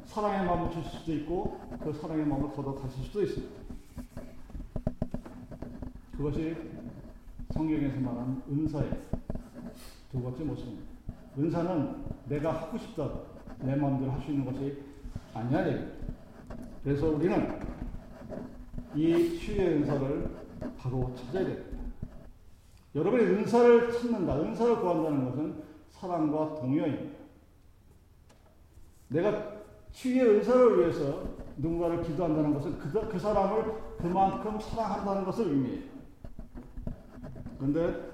사랑의 0.05 0.45
마음을 0.45 0.71
주실 0.71 0.91
수도 0.99 1.13
있고 1.13 1.59
그 1.83 1.93
사랑의 1.93 2.25
마음을 2.25 2.51
거둬 2.51 2.75
가실 2.75 3.03
수도 3.03 3.23
있습니다. 3.23 3.63
그것이 6.17 6.55
성경에서 7.53 7.99
말하는 7.99 8.41
은사의 8.49 8.91
두 10.11 10.21
번째 10.21 10.43
모습입니다. 10.43 10.93
은사는 11.37 12.05
내가 12.29 12.53
하고 12.53 12.77
싶다 12.77 13.09
내 13.59 13.75
마음대로 13.75 14.11
할 14.11 14.21
수 14.21 14.31
있는 14.31 14.45
것이 14.45 14.83
아니야. 15.33 15.87
그래서 16.83 17.07
우리는 17.09 17.59
이 18.95 19.39
치유의 19.39 19.67
은사를 19.77 20.43
바로 20.77 21.13
찾아야 21.15 21.45
됩니다. 21.45 21.77
여러분이 22.93 23.23
은사를 23.23 23.91
찾는다, 23.91 24.39
은사를 24.39 24.79
구한다는 24.79 25.25
것은 25.25 25.63
사랑과 25.91 26.55
동의어입니다. 26.55 27.17
내가 29.07 29.52
치유의 29.93 30.37
은사를 30.37 30.79
위해서 30.79 31.23
누군가를 31.57 32.03
기도한다는 32.03 32.53
것은 32.53 32.77
그, 32.79 33.07
그 33.07 33.19
사람을 33.19 33.95
그만큼 33.97 34.59
사랑한다는 34.59 35.23
것을 35.23 35.47
의미해요. 35.47 35.83
그런데 37.57 38.13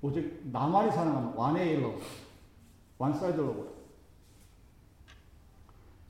오직 0.00 0.40
나만이 0.50 0.90
사랑하는 0.90 1.34
one 1.34 1.74
way로, 1.76 1.94
one 2.98 3.16
side 3.16 3.40
love. 3.40 3.70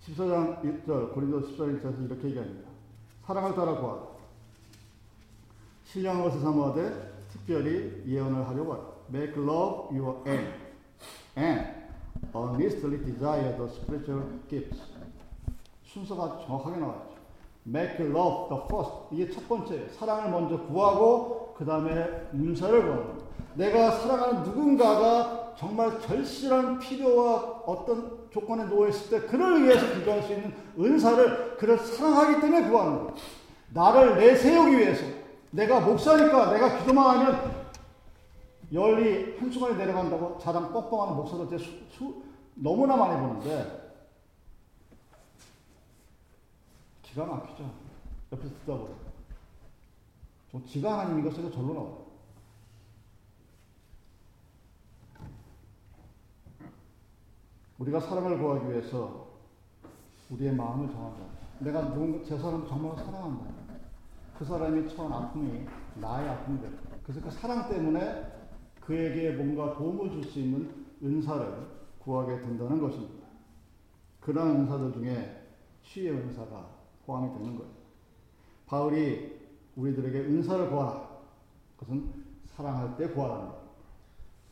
14장 0.07 0.63
1절, 0.63 1.13
고린도 1.13 1.43
14장 1.43 1.83
1절에서 1.83 2.07
이렇게 2.07 2.29
얘기합니다. 2.29 2.69
사랑을 3.27 3.55
따라 3.55 3.77
구하라. 3.77 4.03
신령한 5.85 6.23
것을 6.23 6.41
사모하되 6.41 7.13
특별히 7.31 8.03
예언을 8.07 8.49
하려고 8.49 8.73
하라. 8.73 8.83
Make 9.11 9.43
love 9.43 9.99
your 9.99 10.23
aim 11.37 11.82
and 12.15 12.35
earnestly 12.35 12.99
desire 13.05 13.57
the 13.57 13.69
spiritual 13.69 14.23
gifts. 14.49 14.81
순서가 15.85 16.45
정확하게 16.47 16.81
나와있죠. 16.81 17.13
Make 17.67 18.07
love 18.07 18.49
the 18.49 18.63
first. 18.67 18.93
이게 19.13 19.31
첫 19.31 19.49
번째. 19.49 19.89
사랑을 19.99 20.31
먼저 20.31 20.59
구하고 20.67 21.55
그 21.57 21.65
다음에 21.65 22.29
문사를 22.33 22.83
구하는 22.83 23.23
내가 23.55 23.91
사랑하는 23.91 24.43
누군가가 24.43 25.55
정말 25.57 26.01
절실한 26.01 26.79
필요와 26.79 27.63
어떤 27.67 28.19
조건에 28.31 28.65
놓여있을 28.65 29.11
때 29.11 29.27
그를 29.27 29.63
위해서 29.63 29.87
기도할 29.95 30.23
수 30.23 30.33
있는 30.33 30.55
은사를 30.79 31.57
그를 31.59 31.79
사랑하기 31.79 32.41
때문에 32.41 32.69
구하는 32.69 32.99
거예요. 32.99 33.15
나를 33.75 34.17
내세우기 34.17 34.79
위해서 34.79 35.05
내가 35.51 35.81
목사니까 35.81 36.53
내가 36.53 36.79
기도만 36.79 37.19
하면 37.19 37.62
열이 38.73 39.39
한순간에 39.39 39.77
내려간다고 39.77 40.39
자랑 40.39 40.73
뻥뻥하는 40.73 41.17
목사들 41.17 41.59
수, 41.59 41.71
수, 41.91 42.23
너무나 42.55 42.97
많이 42.97 43.21
보는데 43.21 43.83
기가 47.03 47.27
막히죠. 47.27 47.71
옆에서 48.33 48.49
듣다 48.49 48.67
보면. 48.67 48.97
좀 50.51 50.67
지가 50.67 51.01
하나님 51.01 51.21
이것에서 51.21 51.51
절로 51.51 51.75
나와요. 51.75 52.03
우리가 57.79 58.01
사랑을 58.01 58.39
구하기 58.39 58.71
위해서 58.71 59.27
우리의 60.31 60.55
마음을 60.55 60.91
정한다. 60.91 61.25
내가 61.59 61.83
누군가, 61.91 62.25
제 62.25 62.39
사람을 62.39 62.67
정말 62.69 62.97
사랑한다. 62.97 63.45
그 64.39 64.45
사람이 64.45 64.89
처한 64.95 65.13
아픔이 65.13 65.67
나의 65.97 66.29
아픔이 66.29 66.61
될 66.61 66.73
그래서 67.03 67.21
그 67.21 67.31
사랑 67.31 67.69
때문에 67.69 68.42
그에게 68.87 69.31
뭔가 69.33 69.75
도움을 69.75 70.11
줄 70.11 70.25
수 70.25 70.41
있는 70.41 70.87
은사를 71.03 71.67
구하게 72.01 72.41
된다는 72.41 72.81
것입니다. 72.81 73.27
그러한 74.21 74.57
은사들 74.63 74.93
중에 74.93 75.43
치유의 75.85 76.13
은사가 76.13 76.69
포함이 77.07 77.33
되는 77.39 77.57
거예요. 77.57 77.71
바울이 78.67 79.41
우리들에게 79.77 80.19
은사를 80.21 80.71
구하라. 80.71 81.09
그것은 81.77 82.13
사랑할 82.47 82.97
때 82.97 83.09
구하라는 83.09 83.47
거예요. 83.49 83.63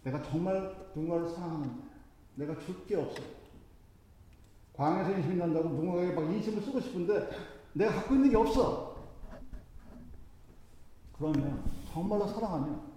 내가 0.05 0.23
정말 0.23 0.75
누군가를 0.95 1.29
사랑하는데 1.29 1.83
내가 2.37 2.59
줄 2.59 2.87
게 2.87 2.97
없어. 2.97 3.23
광야에서 4.75 5.12
인심이 5.19 5.37
난다고 5.37 5.69
누군가에게 5.69 6.12
막 6.14 6.23
인심을 6.33 6.62
쓰고 6.62 6.81
싶은데 6.81 7.29
내가 7.75 7.93
갖고 7.93 8.14
있는 8.14 8.31
게 8.31 8.37
없어. 8.37 8.97
그러면 11.19 11.62
정말로 11.93 12.27
사랑하면 12.27 12.89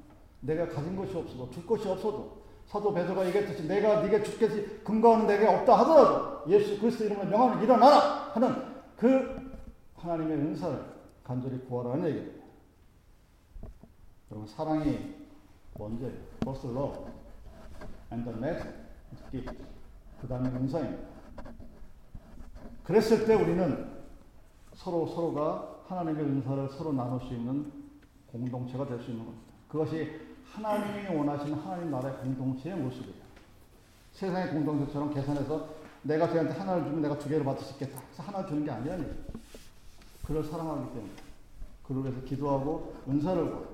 내가 0.43 0.67
가진 0.67 0.95
것이 0.95 1.15
없어도 1.15 1.49
줄 1.51 1.65
것이 1.65 1.87
없어도 1.87 2.43
사도 2.65 2.93
베드로가 2.93 3.25
얘기했듯이 3.27 3.67
내가 3.67 4.01
네게 4.01 4.23
죽겠지 4.23 4.81
근거하는 4.83 5.27
내가 5.27 5.59
없다 5.59 5.79
하더라도 5.79 6.51
예수 6.51 6.79
그리스도 6.79 7.05
이름으로 7.05 7.27
명하는 7.29 7.63
일어나라 7.63 8.31
하는 8.33 8.73
그 8.97 9.51
하나님의 9.95 10.37
은사를 10.37 10.83
간절히 11.23 11.59
구하라는 11.59 12.09
얘기입니다. 12.09 12.43
여러분 14.31 14.47
사랑이 14.47 15.15
먼저예요. 15.77 16.17
First 16.41 16.67
love 16.67 16.97
and 18.11 18.29
the 18.29 18.37
next 18.39 18.69
gift. 19.31 19.63
그 20.21 20.27
다음에 20.27 20.49
은사입니다. 20.49 21.03
그랬을 22.83 23.25
때 23.25 23.35
우리는 23.35 23.91
서로 24.73 25.07
서로가 25.07 25.83
하나님의 25.87 26.23
은사를 26.23 26.69
서로 26.69 26.91
나눌 26.91 27.19
수 27.21 27.33
있는 27.33 27.71
공동체가 28.27 28.85
될 28.87 28.99
수 28.99 29.11
있는 29.11 29.25
겁니다. 29.25 29.53
그것이 29.67 30.32
하나님이 30.53 31.15
원하시는 31.15 31.57
하나님 31.57 31.89
나라의 31.89 32.15
공동체의 32.17 32.77
모습이에요. 32.77 33.23
세상의 34.11 34.51
공동체처럼 34.51 35.11
계산해서 35.11 35.67
내가 36.03 36.31
쟤한테 36.31 36.53
하나를 36.53 36.83
주면 36.83 37.01
내가 37.01 37.17
두 37.17 37.27
개를 37.27 37.43
받을 37.43 37.63
수 37.63 37.73
있겠다. 37.73 37.99
그래서 38.01 38.23
하나 38.23 38.45
주는 38.45 38.63
게 38.63 38.91
얘기예요. 38.91 39.15
그를 40.23 40.43
사랑하기 40.43 40.93
때문에. 40.93 41.11
그를 41.87 42.03
위해서 42.03 42.21
기도하고 42.21 42.93
은사를 43.07 43.43
구하고 43.43 43.73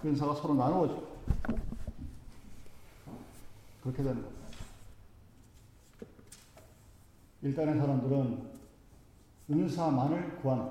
그 0.00 0.08
은사가 0.08 0.34
서로 0.34 0.54
나누어지고 0.54 1.06
그렇게 3.82 4.02
되는 4.02 4.22
겁니다. 4.22 4.44
일단의 7.42 7.78
사람들은 7.78 8.50
은사만을 9.50 10.36
구하는 10.36 10.70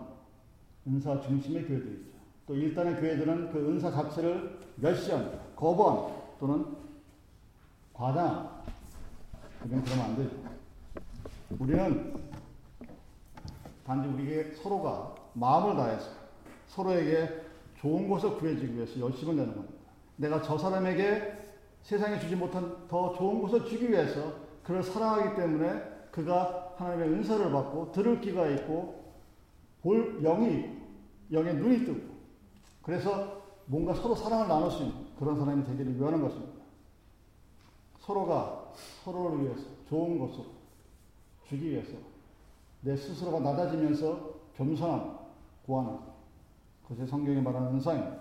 은사 0.88 1.22
중심의 1.22 1.68
교회들이 1.68 1.94
있죠. 1.94 2.18
또 2.48 2.56
일단의 2.56 2.96
교회들은 3.00 3.52
그 3.52 3.70
은사 3.70 3.92
자체를 3.92 4.60
멸시합니다. 4.78 5.43
거부합니다. 5.64 6.22
또는 6.40 6.66
과장. 7.94 8.64
이건 9.66 9.82
그러면 9.82 10.06
안 10.06 10.16
되죠. 10.18 10.36
우리는 11.58 12.14
단지 13.86 14.10
우리에게 14.10 14.56
서로가 14.56 15.16
마음을 15.34 15.78
다해서 15.78 16.10
서로에게 16.68 17.44
좋은 17.78 18.10
것을 18.10 18.38
구해주기 18.38 18.76
위해서 18.76 19.00
열심을 19.00 19.38
내는 19.38 19.56
겁니다. 19.56 19.74
내가 20.18 20.42
저 20.42 20.58
사람에게 20.58 21.32
세상에 21.82 22.20
주지 22.20 22.36
못한 22.36 22.88
더 22.90 23.14
좋은 23.14 23.42
것을 23.42 23.66
주기 23.66 23.90
위해서 23.90 24.34
그를 24.64 24.84
사랑하기 24.84 25.36
때문에 25.36 25.82
그가 26.12 26.74
하나님의 26.78 27.10
은사를 27.10 27.52
받고 27.52 27.92
들을 27.92 28.20
귀가 28.22 28.48
있고 28.50 29.14
볼 29.82 30.22
영이 30.22 30.82
영의 31.32 31.56
눈이 31.56 31.86
뜨고 31.86 32.02
그래서 32.82 33.42
뭔가 33.66 33.94
서로 33.94 34.16
사랑을 34.16 34.48
나눌 34.48 34.70
수 34.70 34.84
있는 34.84 35.03
그런 35.20 35.40
사람이 35.40 35.64
되기를 35.66 36.00
위하는 36.00 36.22
것입니다. 36.22 36.54
서로가 38.00 38.72
서로를 39.04 39.44
위해서 39.46 39.64
좋은 39.88 40.20
것을 40.20 40.44
주기 41.48 41.72
위해서 41.72 41.94
내 42.82 42.96
스스로가 42.96 43.40
낮아지면서 43.40 44.34
겸손함 44.58 45.18
구하는 45.66 45.98
그것이 46.88 47.10
성경이 47.10 47.42
말하는 47.42 47.74
은사입니다. 47.76 48.18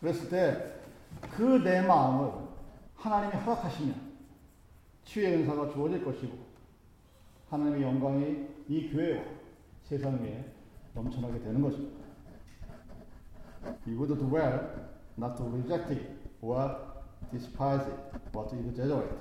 그랬을 0.00 0.28
때 0.28 0.76
그 1.30 1.62
내 1.62 1.80
마음을 1.82 2.30
하나님이 2.96 3.42
허락하시면 3.42 4.16
치유의 5.04 5.34
은사가 5.36 5.70
주어질 5.72 6.04
것이고 6.04 6.36
하나님의 7.50 7.82
영광이 7.82 8.46
이 8.68 8.90
교회와 8.90 9.22
세상에 9.84 10.44
넘쳐나게 10.94 11.38
되는 11.40 11.62
것입니다. 11.62 12.04
We 13.86 13.94
would 13.96 14.14
do 14.14 14.28
well 14.32 14.60
not 15.18 15.36
to 15.36 15.46
reject 15.48 15.92
it 15.92 16.15
or 16.45 16.75
despise 17.31 17.87
it, 17.87 17.99
but 18.31 18.49
to 18.49 18.57
exaggerate. 18.57 19.11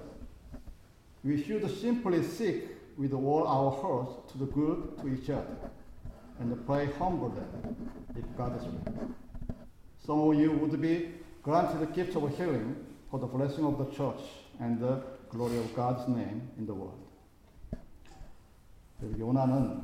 We 1.23 1.43
should 1.43 1.69
simply 1.81 2.23
seek 2.23 2.65
with 2.97 3.13
all 3.13 3.47
our 3.47 3.71
hearts 3.71 4.33
to 4.33 4.39
the 4.39 4.47
good 4.47 4.99
to 5.01 5.09
each 5.09 5.31
other 5.31 5.57
and 6.39 6.67
pray 6.67 6.87
humbly 6.99 7.43
if 8.17 8.25
God 8.37 8.57
is 8.57 8.65
will. 8.65 9.15
Some 10.05 10.21
of 10.21 10.35
you 10.35 10.53
would 10.53 10.81
be 10.81 11.13
granted 11.43 11.81
the 11.81 11.87
gift 11.87 12.17
of 12.17 12.37
healing 12.37 12.77
for 13.11 13.21
the 13.21 13.27
blessing 13.27 13.65
of 13.65 13.79
the 13.79 13.87
church 13.97 14.21
and 14.61 14.81
the 14.81 15.03
glory 15.31 15.59
of 15.59 15.75
God's 15.75 16.09
name 16.09 16.49
in 16.59 16.67
the 16.67 16.75
world. 16.75 16.99
그리고 19.01 19.19
요나는 19.19 19.83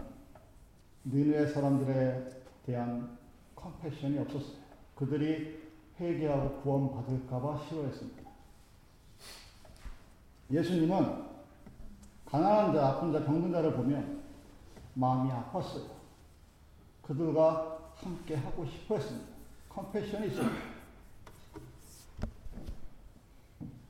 니누의 1.05 1.49
사람들에 1.49 2.43
대한 2.67 3.17
컴패션이 3.55 4.19
없었어요. 4.19 4.57
그들이 4.95 5.60
회개하고 6.02 6.62
구원받을까봐 6.62 7.60
싫어했습니다. 7.68 8.32
예수님은 10.50 11.26
가난한 12.26 12.74
자, 12.74 12.88
아픈 12.88 13.14
자, 13.14 13.24
병든 13.24 13.52
자를 13.52 13.74
보면 13.74 14.24
마음이 14.96 15.30
아팠어요. 15.32 15.86
그들과 17.04 17.80
함께 17.96 18.36
하고 18.36 18.66
싶어 18.66 18.96
했습니다. 18.96 19.28
컴패션이 19.70 20.28
있습니다. 20.28 20.56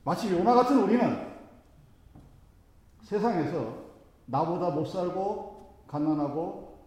마치 0.04 0.30
요나 0.32 0.54
같은 0.54 0.82
우리는 0.82 1.32
세상에서 3.02 3.82
나보다 4.26 4.70
못 4.70 4.86
살고 4.86 5.74
가난하고 5.86 6.78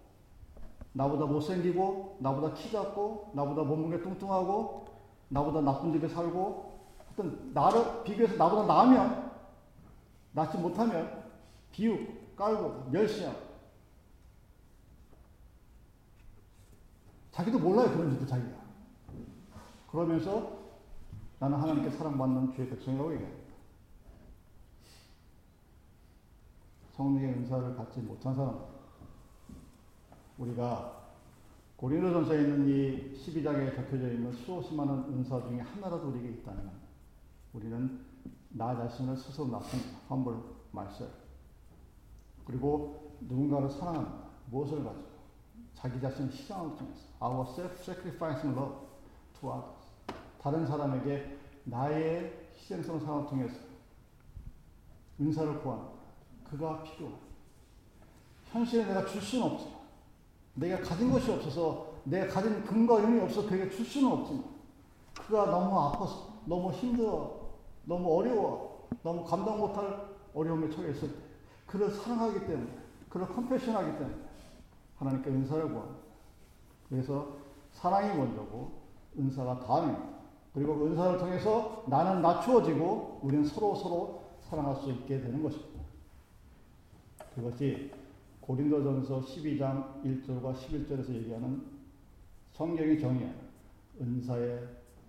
나보다 0.94 1.26
못생기고 1.26 2.18
나보다 2.20 2.54
키 2.54 2.72
작고 2.72 3.32
나보다 3.34 3.64
몸무게 3.64 4.02
뚱뚱하고 4.02 4.85
나보다 5.30 5.62
나쁜 5.62 5.92
집에 5.92 6.08
살고 6.08 6.80
하여튼 7.06 7.54
나를 7.54 8.04
비교해서 8.04 8.36
나보다 8.36 8.66
나으면 8.66 9.32
낫지 10.34 10.58
못하면 10.58 11.24
비웃, 11.72 12.36
깔고 12.36 12.90
멸시하고 12.92 13.46
자기도 17.32 17.60
몰라요 17.60 17.90
그런 17.92 18.12
짓도 18.12 18.26
자기가 18.26 18.66
그러면서 19.92 20.66
나는 21.40 21.58
하나님께 21.58 21.90
사랑받는 21.90 22.54
주의 22.54 22.70
백성이라고 22.70 23.14
얘기합니다. 23.14 23.46
성령의 26.96 27.34
은사를 27.34 27.76
갖지 27.76 28.00
못한 28.00 28.34
사람 28.36 28.58
우리가 30.38 31.05
고린도전서에 31.78 32.42
있는 32.42 32.68
이 32.70 33.16
12장에 33.18 33.76
적혀져 33.76 34.10
있는 34.10 34.32
수없이 34.32 34.74
많은 34.74 34.94
은사 35.10 35.42
중에 35.48 35.60
하나라도 35.60 36.08
우리에게 36.08 36.30
있다면 36.40 36.72
우리는 37.54 38.06
나 38.50 38.76
자신을 38.76 39.18
스스로 39.18 39.48
낮춥니다. 39.48 40.00
humble 40.10 40.40
myself. 40.74 41.14
그리고 42.46 43.18
누군가를 43.22 43.70
사랑합니다. 43.70 44.26
무엇을 44.50 44.84
가지고? 44.84 45.16
자기 45.74 46.00
자신을 46.00 46.32
희생을 46.32 46.78
통해서 46.78 47.02
our 47.22 47.46
self-sacrificing 47.46 48.58
love 48.58 48.76
to 49.40 49.52
others. 49.52 49.86
다른 50.42 50.66
사람에게 50.66 51.38
나의 51.66 52.50
희생성 52.56 53.00
사랑을 53.00 53.28
통해서 53.28 53.56
은사를 55.20 55.62
구합니다. 55.62 55.94
그가 56.46 56.84
필요합니다. 56.84 57.26
현실에 58.52 58.86
내가 58.86 59.06
줄 59.06 59.22
수는 59.22 59.46
없지만 59.48 59.75
내가 60.56 60.82
가진 60.82 61.12
것이 61.12 61.32
없어서 61.32 61.94
내가 62.04 62.34
가진 62.34 62.64
근거 62.64 63.02
힘이 63.02 63.22
없어서 63.22 63.48
그에게 63.48 63.70
줄 63.70 63.86
수는 63.86 64.12
없지만 64.12 64.44
그가 65.14 65.46
너무 65.46 65.80
아파서 65.80 66.36
너무 66.46 66.72
힘들어 66.72 67.40
너무 67.86 68.20
어려워 68.20 68.88
너무 69.04 69.24
감당 69.24 69.60
못할 69.60 70.16
어려움에 70.34 70.70
처해 70.70 70.92
있을 70.92 71.10
때 71.10 71.16
그를 71.66 71.90
사랑하기 71.92 72.46
때문에 72.46 72.72
그를 73.10 73.28
컴패션하기 73.28 73.98
때문에 73.98 74.16
하나님께 74.98 75.30
은사를 75.30 75.64
구합니다. 75.72 76.00
그래서 76.90 77.38
사랑이 77.72 78.18
먼저고 78.18 78.72
은사가 79.18 79.60
다음입니다. 79.60 80.16
그리고 80.54 80.78
그 80.78 80.88
은사를 80.88 81.18
통해서 81.18 81.84
나는 81.88 82.22
낮추어지고 82.22 83.20
우리는 83.24 83.46
서로 83.46 83.76
서로 83.76 84.24
사랑할 84.50 84.76
수 84.76 84.90
있게 84.92 85.20
되는 85.20 85.44
것입니다. 85.44 85.82
그것이 87.34 87.92
고린도전서 88.46 89.22
12장 89.22 90.04
1절과 90.04 90.54
11절에서 90.54 91.16
얘기하는 91.16 91.64
성경이 92.54 93.00
정의하는 93.00 93.40
은사의 94.00 94.60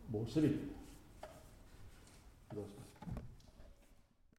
모습입니다. 0.08 0.75